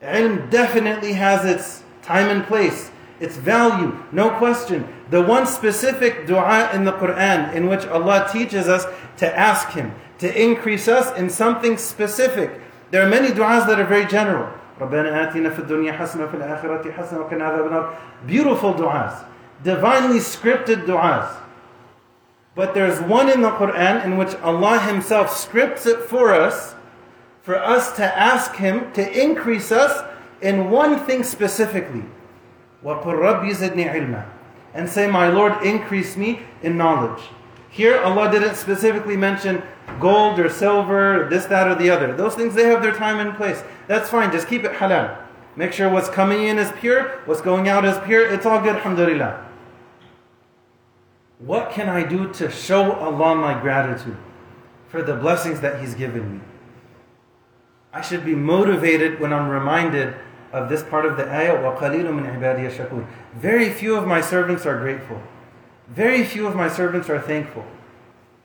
Ilm 0.02 0.50
definitely 0.50 1.12
has 1.12 1.45
its 1.45 1.83
time 2.02 2.28
and 2.28 2.45
place, 2.45 2.90
its 3.21 3.37
value, 3.37 3.97
no 4.11 4.31
question. 4.31 4.88
The 5.11 5.23
one 5.23 5.47
specific 5.47 6.26
dua 6.26 6.71
in 6.73 6.85
the 6.85 6.92
Quran 6.92 7.54
in 7.54 7.69
which 7.69 7.87
Allah 7.87 8.28
teaches 8.33 8.69
us 8.69 8.87
to 9.19 9.38
ask 9.38 9.71
Him 9.71 9.95
to 10.19 10.42
increase 10.42 10.88
us 10.88 11.16
in 11.19 11.28
something 11.28 11.76
specific 11.76 12.61
There 12.90 13.02
are 13.04 13.09
many 13.09 13.28
du'as 13.28 13.66
that 13.66 13.81
are 13.81 13.87
very 13.87 14.07
general. 14.07 14.52
رَبَّنَا 14.78 15.33
آتِنَا 15.33 15.54
فِي 15.54 15.66
الدُّنْيَا 15.66 15.97
حَسَنَةً 15.97 16.28
وَفِي 16.28 16.35
الْآخِرَةِ 16.35 16.92
حَسَنَةً 16.92 17.28
وَقِنَا 17.28 17.40
عَذَابَ 17.40 17.69
النَّارِ 17.69 17.97
Beautiful 18.26 18.75
du'as. 18.75 19.25
Divinely 19.62 20.19
scripted 20.19 20.87
du'as. 20.87 21.37
But 22.54 22.75
there's 22.75 23.00
one 23.00 23.31
in 23.31 23.40
the 23.40 23.50
Quran 23.50 24.04
in 24.04 24.16
which 24.16 24.35
Allah 24.37 24.78
Himself 24.81 25.35
scripts 25.35 25.87
it 25.87 26.00
for 26.00 26.35
us, 26.35 26.75
for 27.42 27.57
us 27.57 27.97
to 27.97 28.04
ask 28.04 28.57
Him 28.57 28.92
to 28.92 29.23
increase 29.23 29.73
us 29.73 30.04
in 30.42 30.71
one 30.71 30.99
thing 30.99 31.23
specifically. 31.23 32.04
وَقُلْ 32.85 33.04
رَبِّ 33.04 33.50
زِدْنِي 33.50 33.90
عِلْمًا 33.90 34.26
And 34.75 34.88
say, 34.88 35.07
My 35.07 35.28
Lord, 35.28 35.62
increase 35.64 36.16
me 36.16 36.40
in 36.62 36.76
knowledge. 36.76 37.23
Here, 37.76 37.99
Allah 37.99 38.31
didn't 38.31 38.57
specifically 38.57 39.16
mention 39.16 39.62
gold 39.99 40.38
or 40.38 40.50
silver, 40.50 41.26
this, 41.31 41.47
that, 41.47 41.66
or 41.66 41.75
the 41.75 41.88
other. 41.88 42.14
Those 42.14 42.35
things, 42.35 42.54
they 42.54 42.66
have 42.66 42.83
their 42.83 42.92
time 42.92 43.19
and 43.19 43.35
place. 43.35 43.62
That's 43.88 44.11
fine, 44.11 44.31
just 44.31 44.47
keep 44.47 44.64
it 44.64 44.73
halal. 44.73 45.16
Make 45.57 45.73
sure 45.73 45.88
what's 45.88 46.09
coming 46.09 46.45
in 46.45 46.59
is 46.59 46.71
pure, 46.73 47.21
what's 47.25 47.40
going 47.40 47.69
out 47.69 47.85
is 47.85 47.99
pure. 48.04 48.26
It's 48.26 48.47
all 48.47 48.61
good, 48.61 48.76
alhamdulillah. 48.76 49.49
What 51.38 51.73
can 51.73 51.88
I 51.88 52.04
do 52.04 52.33
to 52.35 52.50
show 52.50 52.92
Allah 52.92 53.35
my 53.35 53.61
gratitude 53.61 54.16
for 54.88 55.02
the 55.02 55.16
blessings 55.16 55.61
that 55.61 55.81
He's 55.81 55.95
given 55.95 56.35
me? 56.35 56.40
I 57.92 58.00
should 58.00 58.25
be 58.25 58.35
motivated 58.35 59.21
when 59.21 59.33
I'm 59.33 59.49
reminded 59.49 60.14
of 60.52 60.69
this 60.69 60.83
part 60.83 61.04
of 61.04 61.16
the 61.16 61.28
ayah, 61.31 61.54
وَقَلِيلٌ 61.54 62.04
مِنْ 62.04 62.38
عِبَادِيَ 62.38 62.71
شَكُورٌ 62.71 63.07
Very 63.35 63.71
few 63.71 63.97
of 63.97 64.07
my 64.07 64.21
servants 64.21 64.64
are 64.66 64.78
grateful. 64.78 65.21
Very 65.89 66.24
few 66.24 66.48
of 66.48 66.56
my 66.56 66.67
servants 66.67 67.10
are 67.10 67.22
thankful. 67.22 67.65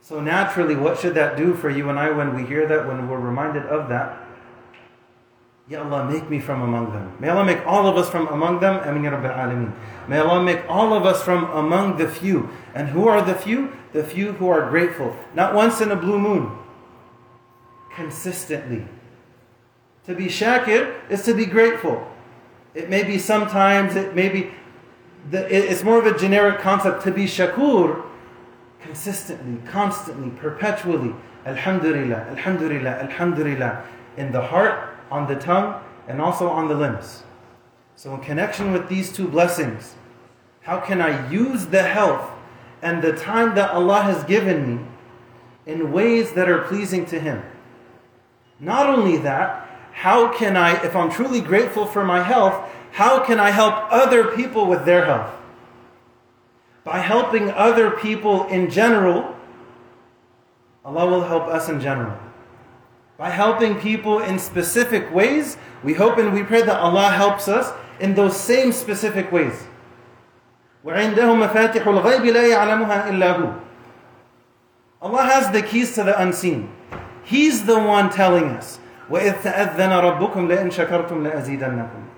So 0.00 0.20
naturally, 0.20 0.74
what 0.74 0.98
should 0.98 1.14
that 1.14 1.36
do 1.36 1.54
for 1.54 1.70
you 1.70 1.88
and 1.88 1.98
I 1.98 2.10
when 2.10 2.34
we 2.34 2.44
hear 2.44 2.66
that, 2.66 2.86
when 2.86 3.08
we're 3.08 3.18
reminded 3.18 3.64
of 3.66 3.88
that? 3.88 4.18
Ya 5.68 5.82
Allah, 5.82 6.10
make 6.10 6.28
me 6.28 6.40
from 6.40 6.60
among 6.62 6.92
them. 6.92 7.16
May 7.20 7.28
Allah 7.28 7.44
make 7.44 7.64
all 7.66 7.86
of 7.86 7.96
us 7.96 8.10
from 8.10 8.26
among 8.28 8.60
them. 8.60 8.74
Ya 9.02 9.10
Rabbil 9.10 9.36
Alameen. 9.36 9.72
May 10.08 10.18
Allah 10.18 10.42
make 10.42 10.68
all 10.68 10.92
of 10.92 11.06
us 11.06 11.22
from 11.22 11.44
among 11.44 11.98
the 11.98 12.08
few. 12.08 12.50
And 12.74 12.88
who 12.88 13.06
are 13.06 13.22
the 13.22 13.34
few? 13.34 13.72
The 13.92 14.02
few 14.02 14.32
who 14.32 14.48
are 14.48 14.68
grateful. 14.68 15.16
Not 15.34 15.54
once 15.54 15.80
in 15.80 15.90
a 15.90 15.96
blue 15.96 16.18
moon. 16.18 16.58
Consistently. 17.94 18.86
To 20.06 20.14
be 20.14 20.26
shakir 20.26 20.94
is 21.08 21.22
to 21.24 21.34
be 21.34 21.46
grateful. 21.46 22.06
It 22.74 22.90
may 22.90 23.04
be 23.04 23.18
sometimes, 23.18 23.94
it 23.94 24.16
may 24.16 24.28
be, 24.28 24.50
the, 25.30 25.70
it's 25.72 25.82
more 25.82 25.98
of 25.98 26.06
a 26.06 26.18
generic 26.18 26.60
concept. 26.60 27.02
To 27.04 27.10
be 27.10 27.24
shakur, 27.24 28.04
consistently, 28.80 29.60
constantly, 29.70 30.30
perpetually. 30.30 31.14
Alhamdulillah, 31.46 32.16
Alhamdulillah, 32.30 32.90
Alhamdulillah. 32.90 33.84
In 34.16 34.32
the 34.32 34.42
heart, 34.42 34.96
on 35.10 35.26
the 35.26 35.36
tongue, 35.36 35.82
and 36.08 36.20
also 36.20 36.48
on 36.48 36.68
the 36.68 36.74
limbs. 36.74 37.22
So, 37.96 38.14
in 38.14 38.20
connection 38.20 38.72
with 38.72 38.88
these 38.88 39.12
two 39.12 39.28
blessings, 39.28 39.94
how 40.62 40.80
can 40.80 41.00
I 41.00 41.30
use 41.30 41.66
the 41.66 41.82
health 41.82 42.30
and 42.80 43.02
the 43.02 43.12
time 43.12 43.54
that 43.54 43.70
Allah 43.70 44.02
has 44.02 44.24
given 44.24 44.76
me 44.76 44.84
in 45.66 45.92
ways 45.92 46.32
that 46.32 46.48
are 46.48 46.62
pleasing 46.62 47.06
to 47.06 47.20
Him? 47.20 47.42
Not 48.58 48.86
only 48.88 49.18
that, 49.18 49.68
how 49.92 50.32
can 50.32 50.56
I, 50.56 50.82
if 50.84 50.96
I'm 50.96 51.10
truly 51.10 51.40
grateful 51.40 51.86
for 51.86 52.04
my 52.04 52.22
health, 52.22 52.70
how 52.91 53.23
can 53.23 53.39
I 53.39 53.51
help 53.51 53.75
other 53.91 54.35
people 54.35 54.67
with 54.67 54.85
their 54.85 55.05
health? 55.05 55.33
By 56.83 56.99
helping 56.99 57.51
other 57.51 57.91
people 57.91 58.47
in 58.47 58.69
general, 58.69 59.35
Allah 60.85 61.05
will 61.05 61.23
help 61.23 61.43
us 61.47 61.67
in 61.69 61.81
general. 61.81 62.17
By 63.17 63.29
helping 63.29 63.75
people 63.75 64.19
in 64.19 64.39
specific 64.39 65.13
ways, 65.13 65.57
we 65.83 65.93
hope 65.93 66.17
and 66.17 66.33
we 66.33 66.43
pray 66.43 66.61
that 66.61 66.79
Allah 66.79 67.09
helps 67.11 67.47
us 67.47 67.73
in 67.99 68.15
those 68.15 68.37
same 68.37 68.71
specific 68.71 69.31
ways. 69.31 69.67
وعنده 70.85 71.33
مفاتح 71.33 71.87
الغيب 71.87 72.25
لا 72.25 72.47
يعلمها 72.47 73.09
إلا 73.09 73.31
هو. 73.37 73.53
Allah 75.01 75.23
has 75.23 75.51
the 75.51 75.61
keys 75.61 75.93
to 75.95 76.03
the 76.03 76.19
unseen. 76.21 76.69
He's 77.23 77.65
the 77.65 77.77
one 77.77 78.09
telling 78.09 78.45
us. 78.45 78.79
وَإِذْ 79.09 79.43
تَأَذَّنَ 79.43 79.91
رَبُّكُمْ 79.91 80.47
لَإِن 80.47 80.71
شَكَرْتُمْ 80.71 81.23
لَأَزِيدَنَّكُمْ 81.27 82.10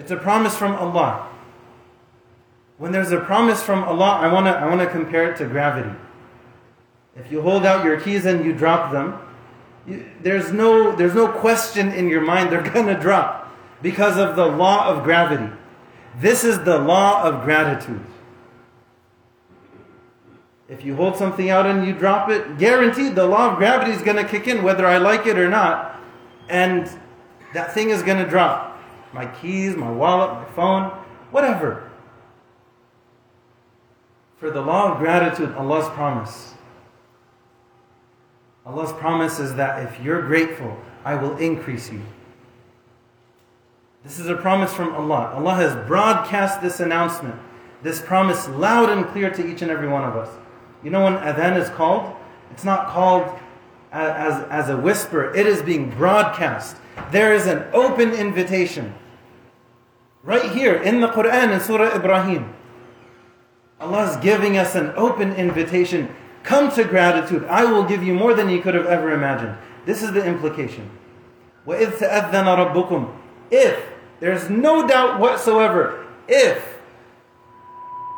it's 0.00 0.10
a 0.10 0.16
promise 0.16 0.56
from 0.56 0.74
Allah. 0.76 1.28
When 2.78 2.90
there's 2.90 3.12
a 3.12 3.20
promise 3.20 3.62
from 3.62 3.84
Allah, 3.84 4.12
I 4.12 4.32
want 4.32 4.46
to 4.46 4.52
I 4.52 4.66
wanna 4.66 4.86
compare 4.86 5.30
it 5.30 5.36
to 5.36 5.46
gravity. 5.46 5.94
If 7.14 7.30
you 7.30 7.42
hold 7.42 7.66
out 7.66 7.84
your 7.84 8.00
keys 8.00 8.24
and 8.24 8.42
you 8.44 8.54
drop 8.54 8.92
them, 8.92 9.18
you, 9.86 10.06
there's, 10.22 10.52
no, 10.52 10.96
there's 10.96 11.14
no 11.14 11.28
question 11.28 11.92
in 11.92 12.08
your 12.08 12.22
mind 12.22 12.50
they're 12.50 12.62
going 12.72 12.86
to 12.86 12.98
drop 12.98 13.54
because 13.82 14.16
of 14.16 14.36
the 14.36 14.46
law 14.46 14.88
of 14.88 15.04
gravity. 15.04 15.52
This 16.18 16.44
is 16.44 16.60
the 16.60 16.78
law 16.78 17.22
of 17.22 17.44
gratitude. 17.44 18.04
If 20.68 20.84
you 20.84 20.94
hold 20.94 21.16
something 21.16 21.50
out 21.50 21.66
and 21.66 21.86
you 21.86 21.92
drop 21.92 22.30
it, 22.30 22.56
guaranteed 22.56 23.16
the 23.16 23.26
law 23.26 23.50
of 23.50 23.58
gravity 23.58 23.90
is 23.90 24.02
going 24.02 24.16
to 24.16 24.24
kick 24.24 24.46
in 24.46 24.62
whether 24.62 24.86
I 24.86 24.98
like 24.98 25.26
it 25.26 25.38
or 25.38 25.48
not. 25.48 26.00
And 26.48 26.88
that 27.52 27.74
thing 27.74 27.90
is 27.90 28.02
going 28.02 28.22
to 28.22 28.28
drop. 28.28 28.69
My 29.12 29.26
keys, 29.26 29.76
my 29.76 29.90
wallet, 29.90 30.32
my 30.32 30.44
phone, 30.54 30.90
whatever. 31.30 31.90
For 34.38 34.50
the 34.50 34.60
law 34.60 34.92
of 34.92 34.98
gratitude, 34.98 35.54
Allah's 35.54 35.88
promise. 35.90 36.54
Allah's 38.64 38.92
promise 38.92 39.38
is 39.38 39.54
that 39.56 39.82
if 39.82 40.00
you're 40.02 40.22
grateful, 40.22 40.78
I 41.04 41.14
will 41.14 41.36
increase 41.38 41.90
you. 41.90 42.02
This 44.04 44.18
is 44.18 44.28
a 44.28 44.36
promise 44.36 44.72
from 44.72 44.94
Allah. 44.94 45.32
Allah 45.34 45.54
has 45.54 45.74
broadcast 45.86 46.62
this 46.62 46.80
announcement, 46.80 47.34
this 47.82 48.00
promise 48.00 48.48
loud 48.48 48.88
and 48.88 49.06
clear 49.06 49.30
to 49.30 49.46
each 49.46 49.60
and 49.60 49.70
every 49.70 49.88
one 49.88 50.04
of 50.04 50.16
us. 50.16 50.30
You 50.82 50.90
know 50.90 51.04
when 51.04 51.14
adhan 51.16 51.60
is 51.60 51.68
called? 51.70 52.14
It's 52.50 52.64
not 52.64 52.88
called 52.88 53.38
as, 53.92 54.42
as 54.44 54.68
a 54.68 54.76
whisper, 54.76 55.34
it 55.34 55.46
is 55.46 55.62
being 55.62 55.90
broadcast. 55.90 56.76
There 57.11 57.33
is 57.33 57.47
an 57.47 57.65
open 57.73 58.11
invitation. 58.13 58.93
Right 60.23 60.51
here 60.51 60.75
in 60.75 61.01
the 61.01 61.07
Quran 61.07 61.53
in 61.53 61.59
Surah 61.59 61.95
Ibrahim. 61.95 62.53
Allah 63.79 64.09
is 64.09 64.17
giving 64.17 64.57
us 64.57 64.75
an 64.75 64.91
open 64.95 65.33
invitation. 65.35 66.13
Come 66.43 66.71
to 66.71 66.83
gratitude. 66.83 67.45
I 67.45 67.65
will 67.65 67.83
give 67.83 68.03
you 68.03 68.13
more 68.13 68.33
than 68.33 68.49
you 68.49 68.61
could 68.61 68.73
have 68.73 68.85
ever 68.85 69.11
imagined. 69.11 69.57
This 69.85 70.01
is 70.01 70.13
the 70.13 70.25
implication. 70.25 70.89
وَإِذْ 71.67 71.97
تَأَذَّنَ 71.97 72.73
رَبُّكُمْ 72.73 73.15
If, 73.51 73.83
there's 74.19 74.49
no 74.49 74.87
doubt 74.87 75.19
whatsoever, 75.19 76.05
if 76.27 76.79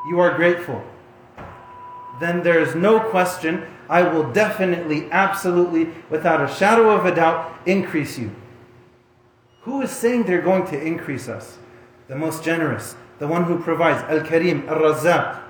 you 0.09 0.19
are 0.19 0.35
grateful, 0.35 0.83
then 2.19 2.43
there 2.43 2.59
is 2.59 2.75
no 2.75 2.99
question 2.99 3.65
I 3.89 4.03
will 4.03 4.31
definitely, 4.31 5.09
absolutely, 5.11 5.89
without 6.09 6.41
a 6.41 6.53
shadow 6.53 6.89
of 6.91 7.05
a 7.05 7.15
doubt, 7.15 7.57
increase 7.65 8.17
you. 8.17 8.31
Who 9.62 9.80
is 9.82 9.90
saying 9.90 10.24
they're 10.24 10.42
going 10.42 10.66
to 10.66 10.80
increase 10.80 11.28
us? 11.28 11.58
The 12.08 12.16
most 12.16 12.42
generous, 12.42 12.96
the 13.18 13.28
one 13.28 13.44
who 13.44 13.58
provides, 13.58 14.02
Al 14.10 14.26
Karim, 14.26 14.68
Al 14.68 14.76
Razzaq, 14.76 15.40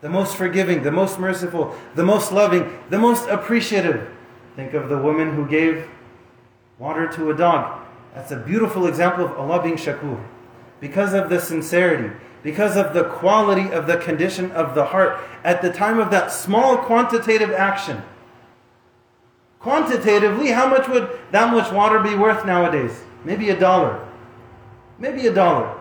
the 0.00 0.08
most 0.08 0.36
forgiving, 0.36 0.82
the 0.82 0.90
most 0.90 1.18
merciful, 1.18 1.74
the 1.94 2.02
most 2.02 2.32
loving, 2.32 2.78
the 2.88 2.98
most 2.98 3.28
appreciative. 3.28 4.10
Think 4.56 4.72
of 4.72 4.88
the 4.88 4.98
woman 4.98 5.34
who 5.34 5.46
gave 5.46 5.86
water 6.78 7.06
to 7.12 7.30
a 7.30 7.36
dog. 7.36 7.86
That's 8.14 8.32
a 8.32 8.36
beautiful 8.36 8.86
example 8.86 9.26
of 9.26 9.32
Allah 9.32 9.62
being 9.62 9.76
shakur. 9.76 10.24
Because 10.80 11.12
of 11.12 11.28
the 11.28 11.38
sincerity, 11.38 12.16
because 12.42 12.76
of 12.76 12.94
the 12.94 13.04
quality 13.04 13.70
of 13.70 13.86
the 13.86 13.98
condition 13.98 14.50
of 14.52 14.74
the 14.74 14.86
heart 14.86 15.20
at 15.44 15.60
the 15.60 15.70
time 15.70 15.98
of 15.98 16.10
that 16.10 16.32
small 16.32 16.78
quantitative 16.78 17.50
action. 17.50 18.02
Quantitatively, 19.58 20.48
how 20.48 20.66
much 20.66 20.88
would 20.88 21.10
that 21.32 21.52
much 21.52 21.70
water 21.70 21.98
be 21.98 22.14
worth 22.14 22.46
nowadays? 22.46 23.04
Maybe 23.24 23.50
a 23.50 23.58
dollar. 23.58 24.06
Maybe 24.98 25.26
a 25.26 25.32
dollar. 25.32 25.78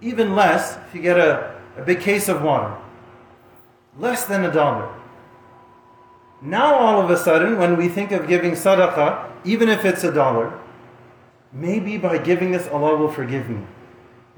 Even 0.00 0.34
less 0.34 0.76
if 0.76 0.94
you 0.94 1.02
get 1.02 1.18
a, 1.18 1.60
a 1.76 1.82
big 1.82 2.00
case 2.00 2.28
of 2.28 2.42
water. 2.42 2.76
Less 3.98 4.24
than 4.24 4.44
a 4.44 4.52
dollar. 4.52 4.94
Now, 6.42 6.74
all 6.74 7.02
of 7.02 7.10
a 7.10 7.18
sudden, 7.18 7.58
when 7.58 7.76
we 7.76 7.88
think 7.88 8.12
of 8.12 8.26
giving 8.26 8.52
sadaqah, 8.52 9.30
even 9.44 9.68
if 9.68 9.84
it's 9.84 10.04
a 10.04 10.12
dollar, 10.12 10.58
maybe 11.52 11.98
by 11.98 12.16
giving 12.16 12.52
this, 12.52 12.66
Allah 12.68 12.96
will 12.96 13.10
forgive 13.10 13.50
me 13.50 13.66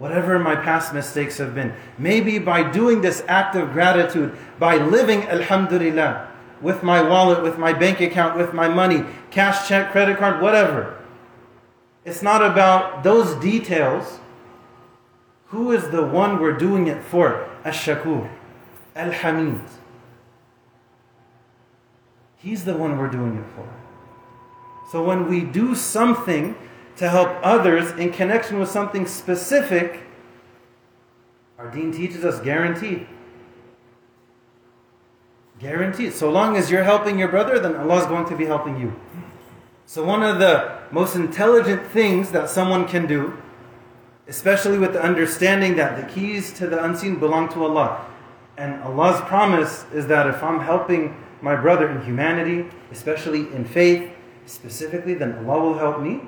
whatever 0.02 0.36
my 0.36 0.56
past 0.56 0.92
mistakes 0.92 1.38
have 1.38 1.54
been. 1.54 1.72
Maybe 1.96 2.40
by 2.40 2.68
doing 2.68 3.02
this 3.02 3.22
act 3.28 3.54
of 3.54 3.72
gratitude, 3.72 4.36
by 4.58 4.76
living 4.76 5.22
Alhamdulillah, 5.22 6.28
with 6.60 6.82
my 6.82 7.00
wallet, 7.00 7.40
with 7.40 7.56
my 7.56 7.72
bank 7.72 8.00
account, 8.00 8.36
with 8.36 8.52
my 8.52 8.68
money, 8.68 9.04
cash 9.30 9.68
check, 9.68 9.92
credit 9.92 10.18
card, 10.18 10.42
whatever. 10.42 10.98
It's 12.04 12.22
not 12.22 12.42
about 12.42 13.02
those 13.02 13.34
details. 13.36 14.18
Who 15.46 15.70
is 15.70 15.90
the 15.90 16.04
one 16.04 16.40
we're 16.40 16.56
doing 16.56 16.86
it 16.86 17.02
for? 17.04 17.48
Ash-Shakur, 17.64 18.28
Al-Hamid. 18.96 19.62
He's 22.36 22.64
the 22.64 22.76
one 22.76 22.98
we're 22.98 23.08
doing 23.08 23.36
it 23.36 23.44
for. 23.54 23.68
So 24.90 25.04
when 25.04 25.28
we 25.28 25.42
do 25.42 25.74
something 25.74 26.56
to 26.96 27.08
help 27.08 27.30
others 27.42 27.92
in 27.92 28.12
connection 28.12 28.58
with 28.58 28.68
something 28.68 29.06
specific, 29.06 30.00
our 31.56 31.70
deen 31.70 31.92
teaches 31.92 32.24
us 32.24 32.40
guaranteed. 32.40 33.06
Guaranteed. 35.60 36.12
So 36.12 36.30
long 36.30 36.56
as 36.56 36.70
you're 36.70 36.82
helping 36.82 37.18
your 37.18 37.28
brother, 37.28 37.60
then 37.60 37.76
Allah 37.76 38.00
is 38.00 38.06
going 38.06 38.26
to 38.26 38.36
be 38.36 38.46
helping 38.46 38.80
you. 38.80 38.92
So 39.86 40.04
one 40.04 40.24
of 40.24 40.40
the 40.40 40.81
most 40.92 41.16
intelligent 41.16 41.86
things 41.86 42.30
that 42.32 42.50
someone 42.50 42.86
can 42.86 43.06
do, 43.06 43.36
especially 44.28 44.78
with 44.78 44.92
the 44.92 45.02
understanding 45.02 45.74
that 45.76 45.96
the 45.96 46.12
keys 46.12 46.52
to 46.52 46.66
the 46.66 46.84
unseen 46.84 47.18
belong 47.18 47.48
to 47.48 47.64
Allah. 47.64 48.06
And 48.58 48.82
Allah's 48.82 49.20
promise 49.22 49.86
is 49.92 50.06
that 50.08 50.26
if 50.26 50.42
I'm 50.42 50.60
helping 50.60 51.16
my 51.40 51.56
brother 51.56 51.88
in 51.88 52.02
humanity, 52.02 52.68
especially 52.90 53.52
in 53.54 53.64
faith, 53.64 54.10
specifically, 54.44 55.14
then 55.14 55.32
Allah 55.38 55.62
will 55.62 55.78
help 55.78 56.00
me. 56.00 56.20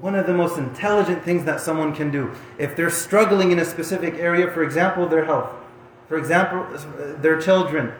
One 0.00 0.14
of 0.14 0.26
the 0.26 0.32
most 0.32 0.56
intelligent 0.56 1.24
things 1.24 1.44
that 1.44 1.60
someone 1.60 1.92
can 1.92 2.12
do, 2.12 2.32
if 2.58 2.76
they're 2.76 2.90
struggling 2.90 3.50
in 3.50 3.58
a 3.58 3.64
specific 3.64 4.14
area, 4.14 4.48
for 4.50 4.62
example, 4.62 5.08
their 5.08 5.24
health, 5.24 5.50
for 6.06 6.16
example, 6.16 6.64
their 7.20 7.40
children, 7.40 7.92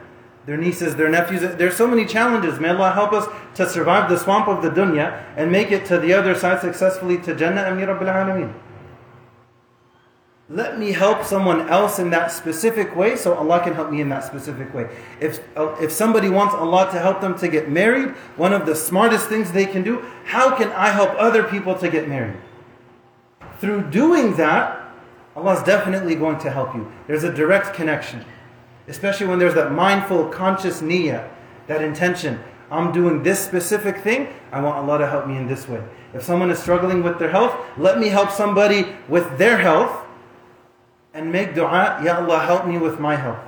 their 0.48 0.56
nieces, 0.56 0.96
their 0.96 1.10
nephews. 1.10 1.42
There's 1.56 1.76
so 1.76 1.86
many 1.86 2.06
challenges. 2.06 2.58
May 2.58 2.70
Allah 2.70 2.92
help 2.92 3.12
us 3.12 3.28
to 3.56 3.68
survive 3.68 4.08
the 4.08 4.16
swamp 4.16 4.48
of 4.48 4.62
the 4.62 4.70
dunya 4.70 5.22
and 5.36 5.52
make 5.52 5.70
it 5.70 5.84
to 5.86 5.98
the 5.98 6.14
other 6.14 6.34
side 6.34 6.62
successfully 6.62 7.18
to 7.18 7.34
Jannah 7.34 7.64
Ameen 7.64 7.86
Rabbil 7.86 8.08
Alameen. 8.08 8.54
Let 10.48 10.78
me 10.78 10.92
help 10.92 11.22
someone 11.22 11.68
else 11.68 11.98
in 11.98 12.08
that 12.12 12.32
specific 12.32 12.96
way 12.96 13.14
so 13.14 13.34
Allah 13.34 13.62
can 13.62 13.74
help 13.74 13.90
me 13.90 14.00
in 14.00 14.08
that 14.08 14.24
specific 14.24 14.72
way. 14.72 14.88
If, 15.20 15.46
uh, 15.54 15.76
if 15.82 15.92
somebody 15.92 16.30
wants 16.30 16.54
Allah 16.54 16.88
to 16.92 16.98
help 16.98 17.20
them 17.20 17.38
to 17.40 17.48
get 17.48 17.68
married, 17.68 18.12
one 18.38 18.54
of 18.54 18.64
the 18.64 18.74
smartest 18.74 19.28
things 19.28 19.52
they 19.52 19.66
can 19.66 19.82
do, 19.82 20.02
how 20.24 20.56
can 20.56 20.72
I 20.72 20.88
help 20.88 21.10
other 21.18 21.42
people 21.42 21.74
to 21.74 21.90
get 21.90 22.08
married? 22.08 22.38
Through 23.60 23.90
doing 23.90 24.36
that, 24.36 24.80
Allah 25.36 25.58
is 25.58 25.62
definitely 25.62 26.14
going 26.14 26.38
to 26.38 26.50
help 26.50 26.74
you. 26.74 26.90
There's 27.06 27.24
a 27.24 27.34
direct 27.34 27.74
connection. 27.74 28.24
Especially 28.88 29.26
when 29.26 29.38
there's 29.38 29.54
that 29.54 29.72
mindful, 29.72 30.28
conscious 30.28 30.80
niyyah, 30.80 31.28
that 31.66 31.82
intention. 31.82 32.40
I'm 32.70 32.92
doing 32.92 33.22
this 33.22 33.42
specific 33.44 33.98
thing, 33.98 34.28
I 34.52 34.60
want 34.60 34.76
Allah 34.76 34.98
to 34.98 35.06
help 35.06 35.26
me 35.26 35.36
in 35.36 35.46
this 35.46 35.68
way. 35.68 35.82
If 36.12 36.22
someone 36.22 36.50
is 36.50 36.58
struggling 36.58 37.02
with 37.02 37.18
their 37.18 37.30
health, 37.30 37.54
let 37.76 37.98
me 37.98 38.08
help 38.08 38.30
somebody 38.30 38.96
with 39.08 39.38
their 39.38 39.58
health 39.58 40.04
and 41.14 41.32
make 41.32 41.54
dua, 41.54 42.00
Ya 42.04 42.16
Allah, 42.16 42.40
help 42.40 42.66
me 42.66 42.78
with 42.78 42.98
my 42.98 43.16
health. 43.16 43.38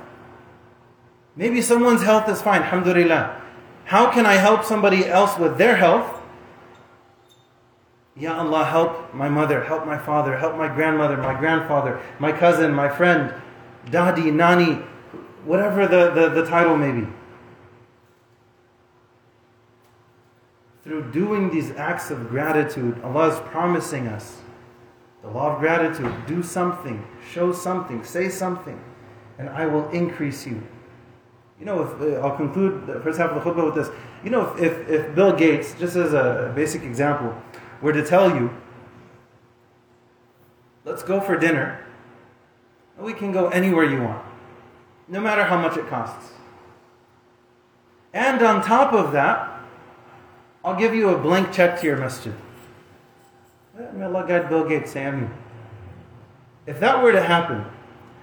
Maybe 1.36 1.62
someone's 1.62 2.02
health 2.02 2.28
is 2.28 2.42
fine, 2.42 2.62
alhamdulillah. 2.62 3.40
How 3.84 4.10
can 4.10 4.26
I 4.26 4.34
help 4.34 4.64
somebody 4.64 5.06
else 5.06 5.38
with 5.38 5.58
their 5.58 5.76
health? 5.76 6.20
Ya 8.16 8.38
Allah, 8.38 8.64
help 8.64 9.14
my 9.14 9.28
mother, 9.28 9.64
help 9.64 9.86
my 9.86 9.96
father, 9.96 10.36
help 10.36 10.56
my 10.56 10.68
grandmother, 10.68 11.16
my 11.16 11.38
grandfather, 11.38 12.00
my 12.18 12.32
cousin, 12.32 12.72
my 12.72 12.88
friend, 12.88 13.32
dadi, 13.86 14.32
nani, 14.32 14.82
whatever 15.44 15.86
the, 15.86 16.10
the, 16.10 16.28
the 16.28 16.46
title 16.46 16.76
may 16.76 16.92
be. 16.92 17.06
Through 20.82 21.12
doing 21.12 21.50
these 21.50 21.70
acts 21.72 22.10
of 22.10 22.28
gratitude, 22.28 23.00
Allah 23.02 23.28
is 23.28 23.40
promising 23.40 24.06
us 24.06 24.38
the 25.22 25.28
law 25.28 25.54
of 25.54 25.60
gratitude. 25.60 26.12
Do 26.26 26.42
something, 26.42 27.06
show 27.30 27.52
something, 27.52 28.02
say 28.04 28.28
something, 28.28 28.82
and 29.38 29.48
I 29.50 29.66
will 29.66 29.88
increase 29.90 30.46
you. 30.46 30.62
You 31.58 31.66
know, 31.66 31.82
if, 31.82 32.00
uh, 32.00 32.26
I'll 32.26 32.36
conclude 32.36 32.86
the 32.86 33.00
first 33.00 33.18
half 33.18 33.30
of 33.30 33.44
the 33.44 33.50
khutbah 33.50 33.66
with 33.66 33.74
this. 33.74 33.94
You 34.24 34.30
know, 34.30 34.54
if, 34.56 34.62
if, 34.62 34.88
if 34.88 35.14
Bill 35.14 35.36
Gates, 35.36 35.74
just 35.78 35.94
as 35.96 36.14
a 36.14 36.50
basic 36.56 36.82
example, 36.82 37.34
were 37.82 37.92
to 37.92 38.04
tell 38.04 38.34
you, 38.34 38.50
let's 40.86 41.02
go 41.02 41.20
for 41.20 41.36
dinner, 41.36 41.84
we 42.98 43.12
can 43.12 43.32
go 43.32 43.48
anywhere 43.48 43.84
you 43.84 44.02
want, 44.02 44.24
no 45.10 45.20
matter 45.20 45.44
how 45.44 45.60
much 45.60 45.76
it 45.76 45.86
costs. 45.88 46.32
And 48.14 48.42
on 48.42 48.62
top 48.62 48.92
of 48.92 49.12
that, 49.12 49.60
I'll 50.64 50.76
give 50.76 50.94
you 50.94 51.10
a 51.10 51.18
blank 51.18 51.52
check 51.52 51.80
to 51.80 51.86
your 51.86 51.96
masjid. 51.96 52.34
May 53.92 54.04
Allah 54.04 54.24
guide 54.26 54.48
Bill 54.48 54.68
Gates, 54.68 54.92
Sam. 54.92 55.32
If 56.66 56.80
that 56.80 57.02
were 57.02 57.12
to 57.12 57.22
happen, 57.22 57.64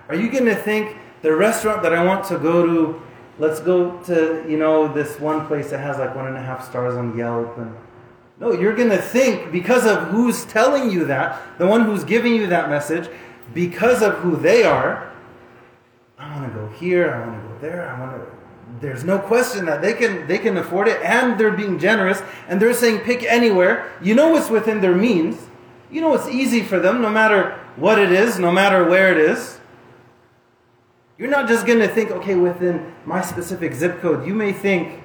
are 0.07 0.15
you 0.15 0.31
going 0.31 0.45
to 0.45 0.55
think 0.55 0.95
the 1.21 1.35
restaurant 1.35 1.81
that 1.83 1.93
I 1.93 2.03
want 2.03 2.25
to 2.25 2.37
go 2.37 2.65
to, 2.65 3.01
let's 3.39 3.59
go 3.59 3.97
to, 4.03 4.45
you 4.47 4.57
know, 4.57 4.91
this 4.91 5.19
one 5.19 5.47
place 5.47 5.71
that 5.71 5.79
has 5.79 5.97
like 5.97 6.15
one 6.15 6.27
and 6.27 6.37
a 6.37 6.41
half 6.41 6.67
stars 6.67 6.95
on 6.95 7.17
Yelp 7.17 7.57
and 7.57 7.75
no, 8.39 8.51
you're 8.51 8.75
going 8.75 8.89
to 8.89 9.01
think 9.01 9.51
because 9.51 9.87
of 9.87 10.09
who's 10.09 10.45
telling 10.45 10.91
you 10.91 11.05
that, 11.05 11.57
the 11.57 11.65
one 11.65 11.81
who's 11.81 12.03
giving 12.03 12.35
you 12.35 12.45
that 12.47 12.69
message, 12.69 13.09
because 13.51 14.03
of 14.03 14.13
who 14.15 14.35
they 14.35 14.63
are, 14.63 15.11
go 16.57 16.67
here, 16.75 17.13
I 17.13 17.27
want 17.27 17.41
to 17.41 17.47
go 17.47 17.57
there, 17.59 17.89
I 17.89 17.99
want 17.99 18.11
to 18.11 18.37
there's 18.79 19.03
no 19.03 19.17
question 19.17 19.65
that 19.65 19.81
they 19.81 19.93
can 19.93 20.27
they 20.27 20.37
can 20.37 20.57
afford 20.57 20.87
it 20.87 21.01
and 21.01 21.39
they're 21.39 21.51
being 21.51 21.79
generous 21.79 22.21
and 22.47 22.61
they're 22.61 22.73
saying 22.73 22.99
pick 22.99 23.23
anywhere. 23.23 23.91
You 24.01 24.13
know 24.13 24.35
it's 24.35 24.49
within 24.49 24.81
their 24.81 24.95
means. 24.95 25.47
You 25.89 26.01
know 26.01 26.13
it's 26.13 26.27
easy 26.27 26.61
for 26.61 26.79
them 26.79 27.01
no 27.01 27.09
matter 27.09 27.59
what 27.75 27.97
it 27.97 28.11
is, 28.11 28.37
no 28.37 28.51
matter 28.51 28.83
where 28.87 29.11
it 29.11 29.17
is. 29.17 29.59
You're 31.17 31.29
not 31.29 31.47
just 31.47 31.65
going 31.65 31.79
to 31.79 31.87
think 31.87 32.11
okay 32.11 32.35
within 32.35 32.93
my 33.05 33.21
specific 33.21 33.73
zip 33.73 33.99
code. 34.01 34.27
You 34.27 34.35
may 34.35 34.53
think 34.53 35.01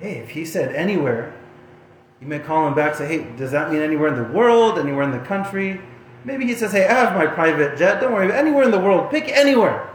hey, 0.00 0.18
if 0.18 0.30
he 0.30 0.44
said 0.44 0.74
anywhere, 0.74 1.34
you 2.20 2.26
may 2.26 2.38
call 2.38 2.66
him 2.66 2.74
back 2.74 2.94
say, 2.94 3.06
"Hey, 3.06 3.36
does 3.36 3.52
that 3.52 3.70
mean 3.70 3.82
anywhere 3.82 4.08
in 4.08 4.16
the 4.16 4.32
world, 4.32 4.78
anywhere 4.78 5.04
in 5.04 5.12
the 5.12 5.24
country?" 5.24 5.80
Maybe 6.24 6.44
he 6.44 6.54
says, 6.54 6.72
"Hey, 6.72 6.86
I 6.86 6.92
have 6.92 7.14
my 7.14 7.26
private 7.26 7.78
jet. 7.78 8.00
Don't 8.00 8.12
worry, 8.12 8.32
anywhere 8.32 8.64
in 8.64 8.72
the 8.72 8.80
world. 8.80 9.10
Pick 9.10 9.28
anywhere." 9.28 9.88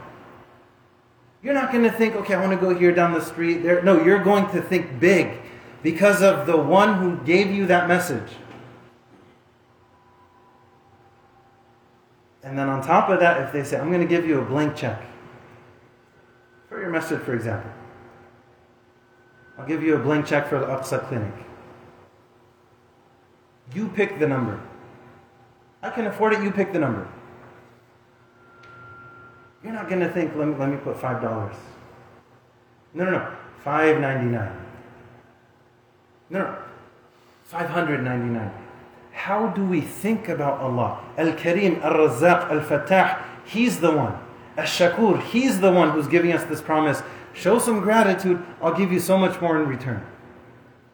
You're 1.42 1.54
not 1.54 1.72
going 1.72 1.84
to 1.84 1.90
think, 1.90 2.14
okay, 2.14 2.34
I 2.34 2.40
want 2.40 2.58
to 2.58 2.66
go 2.66 2.74
here 2.76 2.94
down 2.94 3.12
the 3.12 3.20
street. 3.20 3.62
There. 3.62 3.82
No, 3.82 4.02
you're 4.02 4.22
going 4.22 4.46
to 4.52 4.62
think 4.62 5.00
big 5.00 5.40
because 5.82 6.22
of 6.22 6.46
the 6.46 6.56
one 6.56 6.98
who 6.98 7.16
gave 7.24 7.50
you 7.50 7.66
that 7.66 7.88
message. 7.88 8.30
And 12.44 12.56
then 12.58 12.68
on 12.68 12.82
top 12.82 13.08
of 13.08 13.20
that, 13.20 13.40
if 13.42 13.52
they 13.52 13.64
say, 13.64 13.78
I'm 13.78 13.88
going 13.88 14.00
to 14.00 14.06
give 14.06 14.26
you 14.26 14.40
a 14.40 14.44
blank 14.44 14.76
check 14.76 15.02
for 16.68 16.80
your 16.80 16.90
masjid, 16.90 17.20
for 17.20 17.34
example, 17.34 17.70
I'll 19.58 19.66
give 19.66 19.82
you 19.82 19.96
a 19.96 19.98
blank 19.98 20.26
check 20.26 20.48
for 20.48 20.58
the 20.58 20.66
Aqsa 20.66 21.06
Clinic. 21.08 21.34
You 23.74 23.88
pick 23.88 24.18
the 24.18 24.26
number. 24.26 24.60
I 25.82 25.90
can 25.90 26.06
afford 26.06 26.34
it, 26.34 26.42
you 26.42 26.50
pick 26.50 26.72
the 26.72 26.78
number. 26.78 27.08
You're 29.62 29.72
not 29.72 29.88
going 29.88 30.00
to 30.00 30.10
think, 30.10 30.34
let 30.36 30.48
me, 30.48 30.54
let 30.56 30.68
me 30.68 30.76
put 30.76 30.96
$5. 30.96 31.54
No, 32.94 33.04
no, 33.04 33.10
no. 33.10 33.32
Five 33.62 34.00
ninety 34.00 34.26
nine. 34.26 34.52
No, 36.30 36.40
no. 36.40 36.58
Five 37.44 37.70
hundred 37.70 38.02
ninety 38.02 38.28
nine. 38.28 38.50
How 39.12 39.48
do 39.48 39.64
we 39.64 39.80
think 39.80 40.28
about 40.28 40.60
Allah? 40.60 41.00
Al 41.16 41.32
Kareem, 41.32 41.80
Al 41.82 41.92
Razaq, 41.92 42.50
Al 42.50 42.60
Fatah. 42.60 43.22
He's 43.44 43.80
the 43.80 43.92
one. 43.92 44.18
Al 44.56 44.64
Shakur. 44.64 45.22
He's 45.22 45.60
the 45.60 45.70
one 45.70 45.90
who's 45.90 46.08
giving 46.08 46.32
us 46.32 46.44
this 46.44 46.60
promise. 46.60 47.02
Show 47.34 47.58
some 47.58 47.80
gratitude. 47.80 48.42
I'll 48.60 48.74
give 48.76 48.92
you 48.92 48.98
so 49.00 49.16
much 49.16 49.40
more 49.40 49.60
in 49.62 49.68
return. 49.68 50.04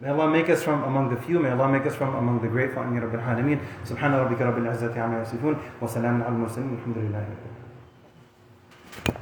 May 0.00 0.11
Allah 0.11 0.31
make 0.31 0.48
us 0.48 0.62
from 0.62 0.85
among 0.85 1.12
the 1.12 1.20
few. 1.20 1.40
May 1.40 1.50
Allah 1.50 1.68
make 1.68 1.87
us 1.87 1.94
from 1.94 2.14
among 2.14 2.40
the 2.42 2.48
grateful. 2.48 2.83
Amin 2.83 3.02
Rabbil 3.02 3.20
Alameen. 3.20 3.61
Subhana 3.85 4.28
rabbika 4.28 4.40
rabbil 4.40 4.70
izzati 4.72 4.98
amma 4.98 5.24
yasifun. 5.24 5.59
Wa 5.81 5.88
salamun 5.88 6.24
al 6.24 6.33
mursalin. 6.33 6.78
Alhamdulillahi 6.78 7.58
بسم 8.99 9.15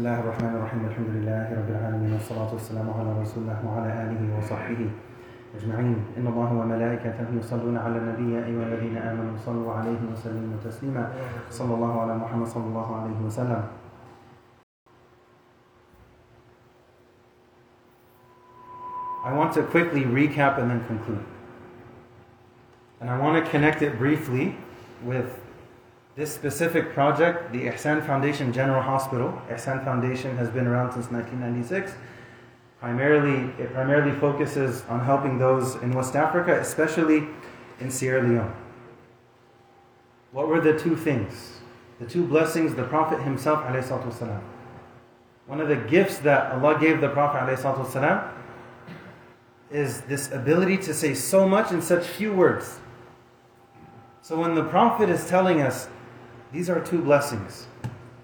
الله 0.00 0.20
الرحمن 0.20 0.52
الرحيم. 0.56 0.82
الحمد 0.90 1.08
لله 1.08 1.44
رب 1.54 1.68
العالمين. 1.70 2.12
والصلاة 2.12 2.50
والسلام 2.52 2.88
على 2.90 3.10
رسول 3.20 3.44
الله 3.44 3.60
وعلى 3.68 3.90
آله 3.92 4.20
وصحبه 4.38 4.90
أجمعين. 5.60 5.98
إن 6.16 6.26
الله 6.26 6.50
وملائكته 6.52 7.28
يصلون 7.38 7.76
على 7.76 7.96
النبي 8.00 8.26
يا 8.34 8.42
أيها 8.48 8.64
الذين 8.72 8.96
آمنوا 8.96 9.36
صلوا 9.36 9.72
عليه 9.72 10.00
وسلموا 10.12 10.56
تسليما. 10.64 11.04
صلى 11.50 11.74
الله 11.74 11.92
على 12.00 12.14
محمد 12.16 12.46
صلى 12.46 12.64
الله 12.64 12.88
عليه 12.96 13.18
وسلم. 13.28 13.83
I 19.33 19.33
want 19.33 19.53
to 19.53 19.63
quickly 19.63 20.03
recap 20.03 20.59
and 20.59 20.69
then 20.69 20.85
conclude. 20.85 21.23
And 23.01 23.09
I 23.09 23.17
want 23.19 23.43
to 23.43 23.51
connect 23.51 23.81
it 23.81 23.97
briefly 23.97 24.55
with 25.03 25.39
this 26.15 26.33
specific 26.33 26.93
project, 26.93 27.51
the 27.51 27.65
Ihsan 27.67 28.05
Foundation 28.05 28.51
General 28.51 28.81
Hospital. 28.81 29.41
Ihsan 29.49 29.83
Foundation 29.85 30.35
has 30.37 30.49
been 30.49 30.67
around 30.67 30.91
since 30.91 31.09
1996. 31.09 31.93
Primarily, 32.79 33.51
it 33.61 33.73
primarily 33.73 34.17
focuses 34.19 34.83
on 34.89 35.01
helping 35.01 35.37
those 35.37 35.75
in 35.75 35.91
West 35.91 36.15
Africa, 36.15 36.59
especially 36.59 37.27
in 37.79 37.91
Sierra 37.91 38.21
Leone. 38.21 38.53
What 40.31 40.47
were 40.47 40.61
the 40.61 40.77
two 40.77 40.95
things? 40.95 41.59
The 41.99 42.05
two 42.05 42.25
blessings 42.25 42.75
the 42.75 42.83
Prophet 42.83 43.21
himself 43.21 43.63
والسلام, 43.63 44.41
one 45.47 45.59
of 45.59 45.67
the 45.67 45.75
gifts 45.75 46.19
that 46.19 46.51
Allah 46.53 46.79
gave 46.79 47.01
the 47.01 47.09
Prophet 47.09 47.41
والسلام, 47.57 48.31
is 49.74 50.02
this 50.02 50.30
ability 50.30 50.76
to 50.78 50.94
say 50.94 51.12
so 51.14 51.48
much 51.48 51.72
in 51.72 51.82
such 51.82 52.06
few 52.06 52.32
words. 52.32 52.78
So 54.22 54.40
when 54.40 54.54
the 54.54 54.62
Prophet 54.62 55.08
is 55.08 55.28
telling 55.28 55.60
us 55.60 55.88
these 56.52 56.70
are 56.70 56.80
two 56.80 57.02
blessings, 57.02 57.66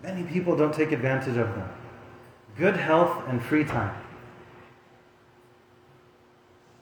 many 0.01 0.23
people 0.23 0.57
don't 0.57 0.73
take 0.73 0.93
advantage 0.93 1.37
of 1.37 1.49
them. 1.57 1.69
Good 2.57 2.77
health 2.77 3.25
and 3.27 3.43
free 3.43 3.65
time. 3.65 4.01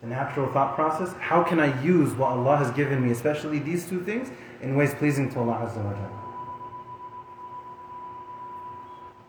The 0.03 0.09
natural 0.09 0.53
thought 0.53 0.75
process 0.75 1.15
how 1.19 1.43
can 1.43 1.59
I 1.59 1.83
use 1.83 2.13
what 2.13 2.29
Allah 2.29 2.59
has 2.59 2.71
given 2.73 3.03
me, 3.03 3.11
especially 3.11 3.59
these 3.61 3.89
two 3.89 4.05
things, 4.05 4.29
in 4.61 4.77
ways 4.77 4.95
pleasing 4.95 5.31
to 5.31 5.39
Allah 5.39 5.67
Azza 5.67 5.83
wa? 5.83 5.93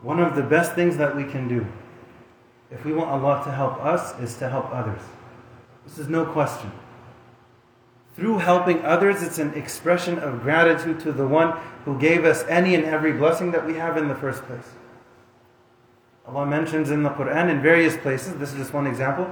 One 0.02 0.19
of 0.19 0.36
the 0.36 0.43
best 0.43 0.75
things 0.75 0.97
that 0.97 1.15
we 1.15 1.23
can 1.23 1.47
do 1.47 1.65
if 2.71 2.84
we 2.84 2.91
want 2.93 3.10
Allah 3.10 3.41
to 3.45 3.52
help 3.52 3.84
us 3.84 4.19
is 4.19 4.38
to 4.38 4.49
help 4.49 4.69
others. 4.71 5.02
This 5.86 5.98
is 5.98 6.08
no 6.08 6.26
question. 6.26 6.72
Through 8.15 8.39
helping 8.39 8.84
others, 8.84 9.24
it's 9.24 9.39
an 9.39 9.54
expression 9.54 10.20
of 10.20 10.42
gratitude 10.42 11.00
to 11.02 11.12
the 11.12 11.26
one 11.26 11.58
who 11.86 11.98
gave 11.98 12.26
us 12.26 12.44
any 12.50 12.76
and 12.76 12.84
every 12.84 13.13
blessing 13.13 13.52
that 13.52 13.65
we 13.65 13.76
have 13.76 13.96
in 13.98 14.08
the 14.10 14.15
first 14.15 14.44
place. 14.44 14.68
Allah 16.28 16.46
mentions 16.46 16.92
in 16.92 17.02
the 17.02 17.10
Quran 17.10 17.50
in 17.50 17.62
various 17.62 17.98
places, 17.98 18.36
this 18.36 18.52
is 18.52 18.58
just 18.58 18.74
one 18.74 18.86
example, 18.86 19.28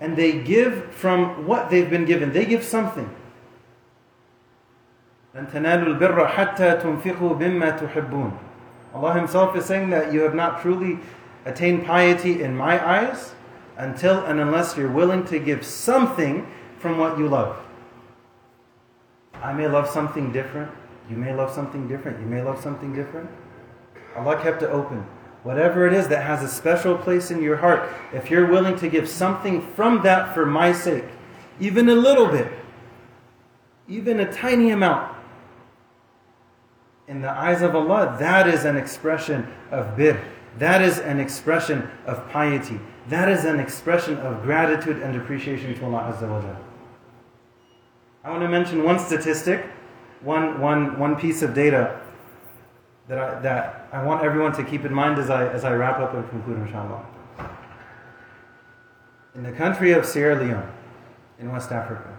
And 0.00 0.16
they 0.16 0.32
give 0.40 0.94
from 0.94 1.46
what 1.46 1.70
they've 1.70 1.90
been 1.90 2.04
given. 2.04 2.32
They 2.32 2.46
give 2.46 2.64
something. 2.64 3.14
Allah 8.94 9.14
Himself 9.14 9.54
is 9.54 9.66
saying 9.66 9.90
that 9.90 10.12
you 10.12 10.20
have 10.22 10.34
not 10.34 10.60
truly 10.62 10.98
attained 11.48 11.86
piety 11.86 12.42
in 12.42 12.54
my 12.54 12.78
eyes 12.86 13.34
until 13.78 14.24
and 14.26 14.38
unless 14.38 14.76
you're 14.76 14.92
willing 14.92 15.24
to 15.24 15.38
give 15.38 15.64
something 15.64 16.46
from 16.78 16.98
what 16.98 17.18
you 17.18 17.26
love. 17.26 17.56
I 19.42 19.52
may 19.54 19.66
love 19.66 19.88
something 19.88 20.30
different. 20.30 20.70
You 21.08 21.16
may 21.16 21.34
love 21.34 21.50
something 21.50 21.88
different. 21.88 22.20
You 22.20 22.26
may 22.26 22.42
love 22.42 22.60
something 22.60 22.94
different. 22.94 23.30
Allah 24.14 24.40
kept 24.42 24.62
it 24.62 24.66
open. 24.66 25.06
Whatever 25.42 25.86
it 25.86 25.94
is 25.94 26.08
that 26.08 26.24
has 26.24 26.42
a 26.42 26.48
special 26.48 26.98
place 26.98 27.30
in 27.30 27.42
your 27.42 27.56
heart, 27.56 27.88
if 28.12 28.30
you're 28.30 28.46
willing 28.46 28.76
to 28.76 28.88
give 28.88 29.08
something 29.08 29.62
from 29.74 30.02
that 30.02 30.34
for 30.34 30.44
my 30.44 30.72
sake, 30.72 31.04
even 31.60 31.88
a 31.88 31.94
little 31.94 32.28
bit, 32.28 32.52
even 33.88 34.20
a 34.20 34.30
tiny 34.30 34.70
amount, 34.70 35.16
in 37.06 37.22
the 37.22 37.30
eyes 37.30 37.62
of 37.62 37.74
Allah, 37.74 38.16
that 38.20 38.46
is 38.46 38.66
an 38.66 38.76
expression 38.76 39.50
of 39.70 39.96
bir. 39.96 40.22
That 40.56 40.82
is 40.82 40.98
an 40.98 41.20
expression 41.20 41.88
of 42.06 42.28
piety. 42.30 42.80
That 43.08 43.28
is 43.28 43.44
an 43.44 43.60
expression 43.60 44.16
of 44.18 44.42
gratitude 44.42 45.02
and 45.02 45.16
appreciation 45.16 45.74
to 45.74 45.84
Allah 45.84 46.12
Azza 46.12 46.28
wa. 46.28 46.56
I 48.24 48.30
want 48.30 48.42
to 48.42 48.48
mention 48.48 48.82
one 48.82 48.98
statistic, 48.98 49.64
one, 50.22 50.60
one, 50.60 50.98
one 50.98 51.16
piece 51.16 51.42
of 51.42 51.54
data 51.54 52.00
that 53.08 53.18
I, 53.18 53.40
that 53.40 53.88
I 53.92 54.02
want 54.02 54.22
everyone 54.22 54.52
to 54.52 54.64
keep 54.64 54.84
in 54.84 54.92
mind 54.92 55.18
as 55.18 55.30
I, 55.30 55.48
as 55.48 55.64
I 55.64 55.72
wrap 55.74 55.98
up 55.98 56.14
and 56.14 56.28
conclude, 56.28 56.58
inshallah. 56.58 57.06
In 59.34 59.42
the 59.42 59.52
country 59.52 59.92
of 59.92 60.04
Sierra 60.04 60.42
Leone, 60.42 60.70
in 61.38 61.52
West 61.52 61.70
Africa, 61.70 62.14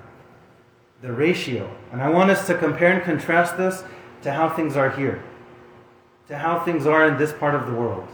the 1.02 1.12
ratio, 1.12 1.70
and 1.92 2.02
I 2.02 2.10
want 2.10 2.32
us 2.32 2.48
to 2.48 2.58
compare 2.58 2.94
and 2.94 3.04
contrast 3.04 3.58
this 3.58 3.84
to 4.24 4.32
how 4.32 4.50
things 4.50 4.76
are 4.76 4.90
here, 4.90 5.24
to 6.28 6.38
how 6.38 6.64
things 6.64 6.88
are 6.88 7.08
in 7.08 7.18
this 7.18 7.34
part 7.34 7.56
of 7.56 7.68
the 7.68 7.74
world. 7.74 8.08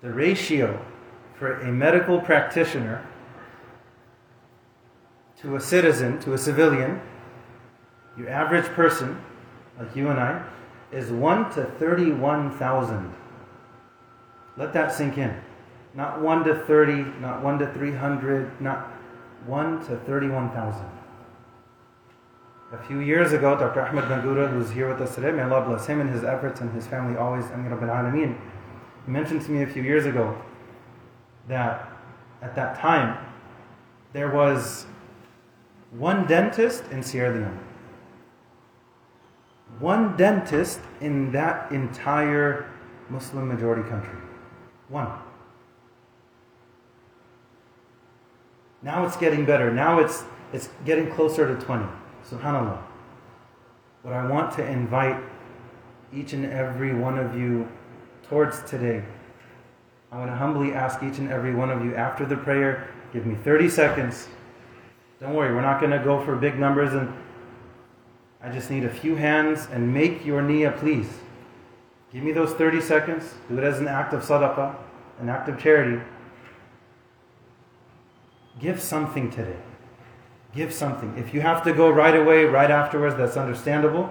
The 0.00 0.12
ratio 0.12 0.84
for 1.38 1.60
a 1.60 1.72
medical 1.72 2.20
practitioner 2.20 3.04
to 5.40 5.56
a 5.56 5.60
citizen, 5.60 6.18
to 6.20 6.34
a 6.34 6.38
civilian, 6.38 7.00
your 8.16 8.28
average 8.28 8.66
person, 8.66 9.20
like 9.78 9.94
you 9.94 10.08
and 10.08 10.18
I, 10.18 10.44
is 10.92 11.10
1 11.10 11.52
to 11.54 11.64
31,000. 11.64 13.14
Let 14.56 14.72
that 14.72 14.92
sink 14.92 15.18
in. 15.18 15.36
Not 15.94 16.20
1 16.20 16.44
to 16.44 16.54
30, 16.64 17.20
not 17.20 17.42
1 17.42 17.58
to 17.60 17.72
300, 17.72 18.60
not 18.60 18.86
1 19.46 19.86
to 19.86 19.96
31,000. 19.98 20.84
A 22.72 22.78
few 22.86 23.00
years 23.00 23.32
ago, 23.32 23.56
Dr. 23.56 23.80
Ahmed 23.80 24.04
Bangura, 24.04 24.50
who's 24.50 24.70
here 24.70 24.88
with 24.88 25.00
us 25.00 25.14
today, 25.14 25.30
may 25.30 25.42
Allah 25.42 25.64
bless 25.64 25.86
him 25.86 26.00
and 26.00 26.10
his 26.10 26.22
efforts 26.22 26.60
and 26.60 26.70
his 26.72 26.86
family 26.86 27.16
always, 27.16 27.46
Ameen 27.46 27.70
Rabbil 27.70 27.88
Alameen, 27.88 28.36
he 29.08 29.12
mentioned 29.12 29.40
to 29.40 29.50
me 29.50 29.62
a 29.62 29.66
few 29.66 29.82
years 29.82 30.04
ago 30.04 30.36
that 31.48 31.90
at 32.42 32.54
that 32.54 32.78
time 32.78 33.16
there 34.12 34.30
was 34.30 34.84
one 35.92 36.26
dentist 36.26 36.84
in 36.90 37.02
Sierra 37.02 37.34
Leone. 37.34 37.58
One 39.78 40.14
dentist 40.18 40.80
in 41.00 41.32
that 41.32 41.72
entire 41.72 42.70
Muslim 43.08 43.48
majority 43.48 43.88
country. 43.88 44.14
One. 44.90 45.10
Now 48.82 49.06
it's 49.06 49.16
getting 49.16 49.46
better. 49.46 49.72
Now 49.72 50.00
it's, 50.00 50.24
it's 50.52 50.68
getting 50.84 51.10
closer 51.10 51.48
to 51.48 51.58
20. 51.64 51.86
SubhanAllah. 52.30 52.82
What 54.02 54.12
I 54.12 54.26
want 54.26 54.52
to 54.56 54.66
invite 54.66 55.16
each 56.12 56.34
and 56.34 56.44
every 56.44 56.94
one 56.94 57.18
of 57.18 57.34
you 57.34 57.66
towards 58.28 58.62
today, 58.62 59.02
I 60.10 60.18
want 60.18 60.30
to 60.30 60.36
humbly 60.36 60.72
ask 60.72 61.02
each 61.02 61.18
and 61.18 61.30
every 61.30 61.54
one 61.54 61.70
of 61.70 61.84
you 61.84 61.94
after 61.94 62.24
the 62.24 62.36
prayer, 62.36 62.88
give 63.12 63.26
me 63.26 63.34
30 63.34 63.68
seconds. 63.68 64.28
Don't 65.20 65.34
worry, 65.34 65.54
we're 65.54 65.62
not 65.62 65.80
going 65.80 65.92
to 65.92 65.98
go 65.98 66.24
for 66.24 66.36
big 66.36 66.58
numbers 66.58 66.94
and 66.94 67.12
I 68.40 68.50
just 68.50 68.70
need 68.70 68.84
a 68.84 68.90
few 68.90 69.16
hands 69.16 69.66
and 69.72 69.92
make 69.92 70.24
your 70.24 70.42
niyyah, 70.42 70.78
please. 70.78 71.08
Give 72.12 72.22
me 72.22 72.32
those 72.32 72.52
30 72.52 72.80
seconds. 72.80 73.34
Do 73.48 73.58
it 73.58 73.64
as 73.64 73.80
an 73.80 73.88
act 73.88 74.14
of 74.14 74.22
sadaqah, 74.22 74.76
an 75.20 75.28
act 75.28 75.48
of 75.48 75.58
charity. 75.58 76.00
Give 78.60 78.80
something 78.80 79.30
today. 79.30 79.58
Give 80.54 80.72
something. 80.72 81.16
If 81.18 81.34
you 81.34 81.40
have 81.40 81.62
to 81.64 81.72
go 81.72 81.90
right 81.90 82.16
away, 82.16 82.44
right 82.44 82.70
afterwards, 82.70 83.16
that's 83.16 83.36
understandable. 83.36 84.10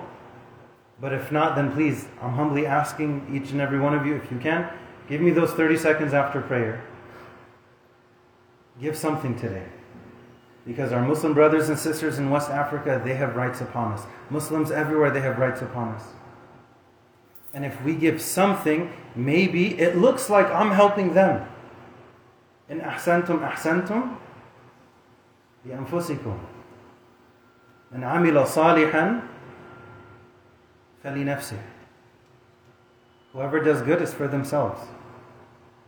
But 0.99 1.13
if 1.13 1.31
not, 1.31 1.55
then 1.55 1.71
please, 1.71 2.07
I'm 2.21 2.33
humbly 2.33 2.65
asking 2.65 3.29
each 3.33 3.51
and 3.51 3.61
every 3.61 3.79
one 3.79 3.93
of 3.93 4.05
you, 4.05 4.15
if 4.15 4.31
you 4.31 4.39
can, 4.39 4.69
give 5.07 5.21
me 5.21 5.31
those 5.31 5.51
30 5.51 5.77
seconds 5.77 6.13
after 6.13 6.41
prayer. 6.41 6.83
Give 8.81 8.95
something 8.95 9.37
today. 9.37 9.65
Because 10.65 10.91
our 10.91 11.01
Muslim 11.01 11.33
brothers 11.33 11.69
and 11.69 11.77
sisters 11.77 12.17
in 12.17 12.29
West 12.29 12.49
Africa, 12.49 13.01
they 13.03 13.15
have 13.15 13.35
rights 13.35 13.61
upon 13.61 13.93
us. 13.93 14.05
Muslims 14.29 14.71
everywhere, 14.71 15.11
they 15.11 15.21
have 15.21 15.37
rights 15.37 15.61
upon 15.61 15.89
us. 15.89 16.03
And 17.53 17.63
if 17.63 17.81
we 17.83 17.95
give 17.95 18.21
something, 18.21 18.91
maybe 19.15 19.79
it 19.79 19.97
looks 19.97 20.29
like 20.29 20.47
I'm 20.47 20.71
helping 20.71 21.13
them. 21.13 21.47
In 22.69 22.81
ahsantum 22.81 23.49
ahsantum, 23.49 24.17
bi 25.65 25.71
anfusikum. 25.71 26.37
And 27.91 28.03
amila 28.03 28.45
salihan, 28.45 29.25
فلنفسه 31.06 31.58
Whoever 33.32 33.60
does 33.60 33.80
good 33.80 34.02
is 34.02 34.12
for 34.12 34.28
themselves. 34.28 34.80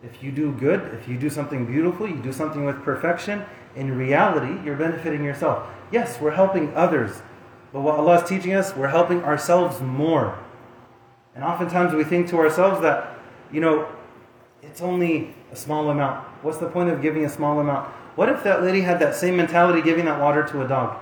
If 0.03 0.23
you 0.23 0.33
do 0.33 0.53
good, 0.53 0.95
if 0.95 1.07
you 1.09 1.19
do 1.19 1.29
something 1.29 1.67
beautiful, 1.67 2.09
you 2.09 2.17
do 2.17 2.33
something 2.33 2.65
with 2.65 2.83
perfection, 2.83 3.45
in 3.77 3.97
reality, 3.97 4.63
you're 4.65 4.77
benefiting 4.77 5.25
yourself. 5.25 5.67
Yes, 5.91 6.21
we're 6.21 6.31
helping 6.31 6.75
others. 6.75 7.23
But 7.73 7.83
what 7.83 7.99
Allah 7.99 8.23
is 8.23 8.29
teaching 8.29 8.55
us, 8.55 8.75
we're 8.75 8.89
helping 8.89 9.23
ourselves 9.25 9.81
more. 9.81 10.39
And 11.35 11.43
oftentimes 11.43 11.93
we 11.93 12.05
think 12.05 12.29
to 12.31 12.39
ourselves 12.39 12.81
that, 12.83 13.19
you 13.53 13.61
know, 13.61 13.89
it's 14.63 14.81
only 14.81 15.35
a 15.53 15.57
small 15.57 15.91
amount. 15.91 16.25
What's 16.43 16.59
the 16.59 16.69
point 16.69 16.91
of 16.91 17.03
giving 17.03 17.25
a 17.25 17.29
small 17.29 17.61
amount? 17.61 17.89
What 18.17 18.29
if 18.29 18.45
that 18.45 18.63
lady 18.63 18.83
had 18.83 19.01
that 19.01 19.15
same 19.15 19.37
mentality 19.37 19.83
giving 19.83 20.05
that 20.05 20.21
water 20.21 20.47
to 20.49 20.63
a 20.63 20.69
dog? 20.69 20.99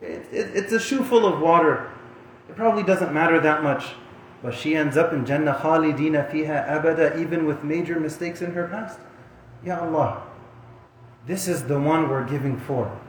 It, 0.00 0.26
it, 0.32 0.56
it's 0.56 0.72
a 0.72 0.80
shoe 0.80 1.04
full 1.04 1.26
of 1.26 1.40
water. 1.40 1.90
Probably 2.57 2.81
doesn't 2.81 3.13
matter 3.13 3.39
that 3.39 3.61
much. 3.61 3.85
But 4.41 4.55
she 4.55 4.75
ends 4.75 4.97
up 4.97 5.13
in 5.13 5.25
Jannah 5.25 5.53
khalidina 5.53 6.29
fiha 6.31 6.67
abada 6.67 7.19
even 7.19 7.45
with 7.45 7.63
major 7.63 7.99
mistakes 7.99 8.41
in 8.41 8.53
her 8.53 8.67
past. 8.67 8.99
Ya 9.63 9.79
Allah. 9.79 10.23
This 11.27 11.47
is 11.47 11.65
the 11.65 11.79
one 11.79 12.09
we're 12.09 12.25
giving 12.27 12.57
for. 12.57 12.99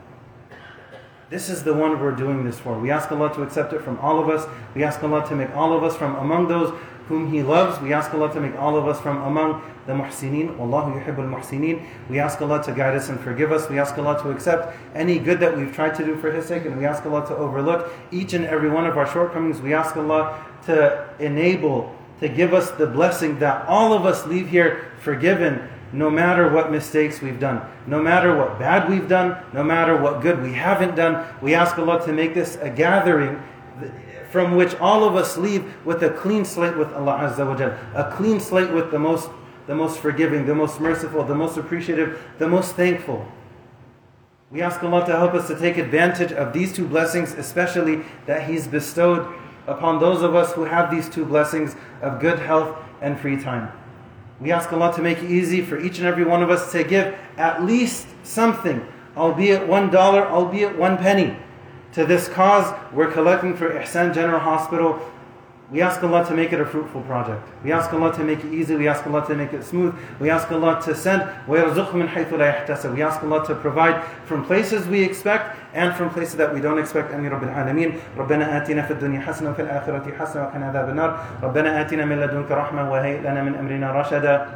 This 1.31 1.49
is 1.49 1.63
the 1.63 1.73
one 1.73 1.99
we're 1.99 2.11
doing 2.15 2.43
this 2.43 2.59
for. 2.59 2.77
We 2.77 2.91
ask 2.91 3.11
Allah 3.11 3.33
to 3.33 3.41
accept 3.41 3.73
it 3.73 3.81
from 3.81 3.97
all 3.99 4.19
of 4.19 4.29
us. 4.29 4.47
We 4.75 4.83
ask 4.83 5.03
Allah 5.03 5.27
to 5.29 5.35
make 5.35 5.55
all 5.55 5.75
of 5.75 5.83
us 5.83 5.95
from 5.95 6.15
among 6.15 6.47
those 6.47 6.71
whom 7.09 7.33
He 7.33 7.41
loves. 7.43 7.81
We 7.81 7.91
ask 7.91 8.13
Allah 8.13 8.31
to 8.33 8.39
make 8.39 8.55
all 8.55 8.77
of 8.77 8.87
us 8.87 9.01
from 9.01 9.17
among 9.23 9.61
the 9.87 9.93
muhsineen. 9.93 10.55
Wallahu 10.57 11.03
yuhibbul 11.03 11.27
muhsineen. 11.27 11.83
We 12.07 12.19
ask 12.19 12.39
Allah 12.41 12.63
to 12.63 12.71
guide 12.71 12.95
us 12.95 13.09
and 13.09 13.19
forgive 13.19 13.51
us. 13.51 13.67
We 13.67 13.79
ask 13.79 13.97
Allah 13.97 14.21
to 14.21 14.29
accept 14.29 14.77
any 14.93 15.17
good 15.17 15.39
that 15.39 15.57
we've 15.57 15.73
tried 15.73 15.95
to 15.95 16.05
do 16.05 16.15
for 16.15 16.31
His 16.31 16.45
sake, 16.45 16.65
and 16.65 16.77
we 16.77 16.85
ask 16.85 17.03
Allah 17.05 17.27
to 17.27 17.35
overlook 17.35 17.91
each 18.11 18.33
and 18.33 18.45
every 18.45 18.69
one 18.69 18.85
of 18.85 18.95
our 18.95 19.07
shortcomings. 19.07 19.59
We 19.59 19.73
ask 19.73 19.97
Allah 19.97 20.45
to 20.67 21.09
enable, 21.19 21.95
to 22.19 22.29
give 22.29 22.53
us 22.53 22.69
the 22.71 22.85
blessing 22.85 23.39
that 23.39 23.67
all 23.67 23.91
of 23.91 24.05
us 24.05 24.27
leave 24.27 24.47
here 24.47 24.91
forgiven 25.01 25.67
no 25.91 26.11
matter 26.11 26.47
what 26.51 26.71
mistakes 26.71 27.21
we've 27.21 27.39
done, 27.39 27.67
no 27.87 27.99
matter 27.99 28.37
what 28.37 28.59
bad 28.59 28.87
we've 28.87 29.07
done, 29.07 29.35
no 29.53 29.63
matter 29.63 29.97
what 29.97 30.21
good 30.21 30.39
we 30.43 30.53
haven't 30.53 30.95
done. 30.95 31.25
We 31.41 31.55
ask 31.55 31.75
Allah 31.79 32.05
to 32.05 32.13
make 32.13 32.35
this 32.35 32.55
a 32.61 32.69
gathering 32.69 33.41
from 34.31 34.55
which 34.55 34.75
all 34.75 35.03
of 35.03 35.15
us 35.15 35.37
leave 35.37 35.73
with 35.85 36.03
a 36.03 36.09
clean 36.11 36.45
slate 36.45 36.77
with 36.77 36.93
Allah 36.93 37.29
Azza 37.29 37.45
wa 37.45 37.55
Jal, 37.55 37.77
a 37.95 38.11
clean 38.15 38.39
slate 38.39 38.71
with 38.71 38.91
the 38.91 38.99
most, 38.99 39.29
the 39.67 39.75
most 39.75 39.99
forgiving, 39.99 40.45
the 40.45 40.55
most 40.55 40.79
merciful, 40.79 41.23
the 41.23 41.35
most 41.35 41.57
appreciative, 41.57 42.21
the 42.37 42.47
most 42.47 42.75
thankful. 42.75 43.27
We 44.51 44.61
ask 44.61 44.83
Allah 44.83 45.05
to 45.05 45.15
help 45.15 45.33
us 45.33 45.47
to 45.47 45.59
take 45.59 45.77
advantage 45.77 46.31
of 46.31 46.53
these 46.53 46.73
two 46.73 46.87
blessings, 46.87 47.33
especially 47.33 48.01
that 48.25 48.49
He's 48.49 48.67
bestowed 48.67 49.27
upon 49.67 49.99
those 49.99 50.23
of 50.23 50.35
us 50.35 50.53
who 50.53 50.63
have 50.63 50.89
these 50.89 51.07
two 51.07 51.25
blessings 51.25 51.75
of 52.01 52.19
good 52.19 52.39
health 52.39 52.75
and 53.01 53.19
free 53.19 53.39
time. 53.41 53.71
We 54.39 54.51
ask 54.51 54.71
Allah 54.71 54.93
to 54.95 55.01
make 55.01 55.19
it 55.19 55.29
easy 55.29 55.61
for 55.61 55.79
each 55.79 55.99
and 55.99 56.07
every 56.07 56.23
one 56.23 56.41
of 56.41 56.49
us 56.49 56.71
to 56.71 56.83
give 56.83 57.15
at 57.37 57.63
least 57.63 58.07
something, 58.23 58.85
albeit 59.15 59.67
one 59.67 59.91
dollar, 59.91 60.25
albeit 60.25 60.77
one 60.77 60.97
penny, 60.97 61.35
to 61.93 62.05
this 62.05 62.27
cause. 62.27 62.73
We're 62.93 63.11
collecting 63.11 63.55
for 63.55 63.69
Ihsan 63.69 64.13
General 64.13 64.39
Hospital. 64.39 64.99
We 65.71 65.81
ask 65.83 66.01
Allah 66.03 66.25
to 66.25 66.33
make 66.33 66.51
it 66.51 66.59
a 66.59 66.65
fruitful 66.65 67.01
project. 67.03 67.47
We 67.63 67.71
ask 67.71 67.93
Allah 67.93 68.11
to 68.15 68.23
make 68.23 68.43
it 68.43 68.51
easy. 68.51 68.75
We 68.75 68.87
ask 68.87 69.05
Allah 69.05 69.23
to 69.27 69.35
make 69.35 69.53
it 69.53 69.63
smooth. 69.63 69.93
We 70.19 70.31
ask 70.31 70.51
Allah 70.51 70.81
to 70.83 70.95
send. 70.95 71.29
We 71.47 71.59
ask 71.59 71.77
Allah 73.23 73.45
to 73.45 73.53
provide 73.53 74.03
from 74.25 74.43
places 74.45 74.87
we 74.87 75.03
expect 75.03 75.55
and 75.75 75.93
from 75.95 76.09
places 76.09 76.37
that 76.37 76.51
we 76.51 76.59
don't 76.59 76.79
expect. 76.79 77.13
Ameen 77.13 77.29
Rabbil 77.29 77.53
Alameen. 77.53 78.01
ربنا 78.17 78.57
آتنا 78.57 78.81
في 78.87 78.91
الدنيا 78.93 79.21
حسنة 79.21 79.49
وفي 79.51 79.61
الآخرة 79.61 80.17
حسنة 80.17 80.43
وقنا 80.43 80.65
عذاب 80.67 80.89
النار. 80.89 81.19
ربنا 81.43 81.81
آتنا 81.81 82.05
من 82.05 82.19
لدنك 82.19 82.51
رحمة 82.51 82.91
وهيئ 82.91 83.19
لنا 83.19 83.43
من 83.43 83.55
أمرنا 83.55 83.91
رشدا. 84.01 84.47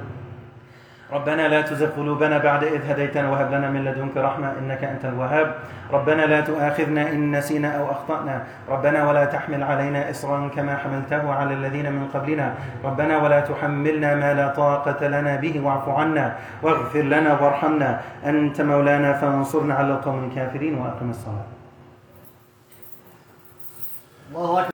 ربنا 1.13 1.47
لا 1.47 1.62
تزغ 1.62 1.89
قلوبنا 1.97 2.38
بعد 2.38 2.63
إذ 2.63 2.82
هديتنا 2.91 3.30
وهب 3.30 3.54
لنا 3.54 3.69
من 3.69 3.86
لدنك 3.86 4.17
رحمة 4.17 4.54
إنك 4.60 4.84
أنت 4.84 5.06
الوهاب. 5.06 5.56
ربنا 5.93 6.21
لا 6.26 6.41
تؤاخذنا 6.41 7.10
إن 7.10 7.38
نسينا 7.38 7.78
أو 7.78 7.91
أخطأنا. 7.91 8.43
ربنا 8.69 9.10
ولا 9.10 9.26
تحمل 9.26 9.63
علينا 9.63 10.10
إصرا 10.10 10.49
كما 10.56 10.78
حملته 10.78 11.34
على 11.34 11.54
الذين 11.54 11.91
من 11.91 12.10
قبلنا. 12.13 12.54
ربنا 12.84 13.17
ولا 13.17 13.39
تحملنا 13.39 14.15
ما 14.15 14.34
لا 14.34 14.47
طاقة 14.47 15.08
لنا 15.08 15.36
به. 15.36 15.62
واعف 15.62 15.89
عنا 15.89 16.36
واغفر 16.62 17.02
لنا 17.02 17.41
وارحمنا. 17.41 18.02
أنت 18.26 18.62
مولانا 18.62 19.13
فانصرنا 19.13 19.73
على 19.73 19.88
القوم 19.93 20.30
الكافرين 20.30 20.78
وأقم 20.82 21.10
الصلاة. 21.10 21.47
الله 24.34 24.65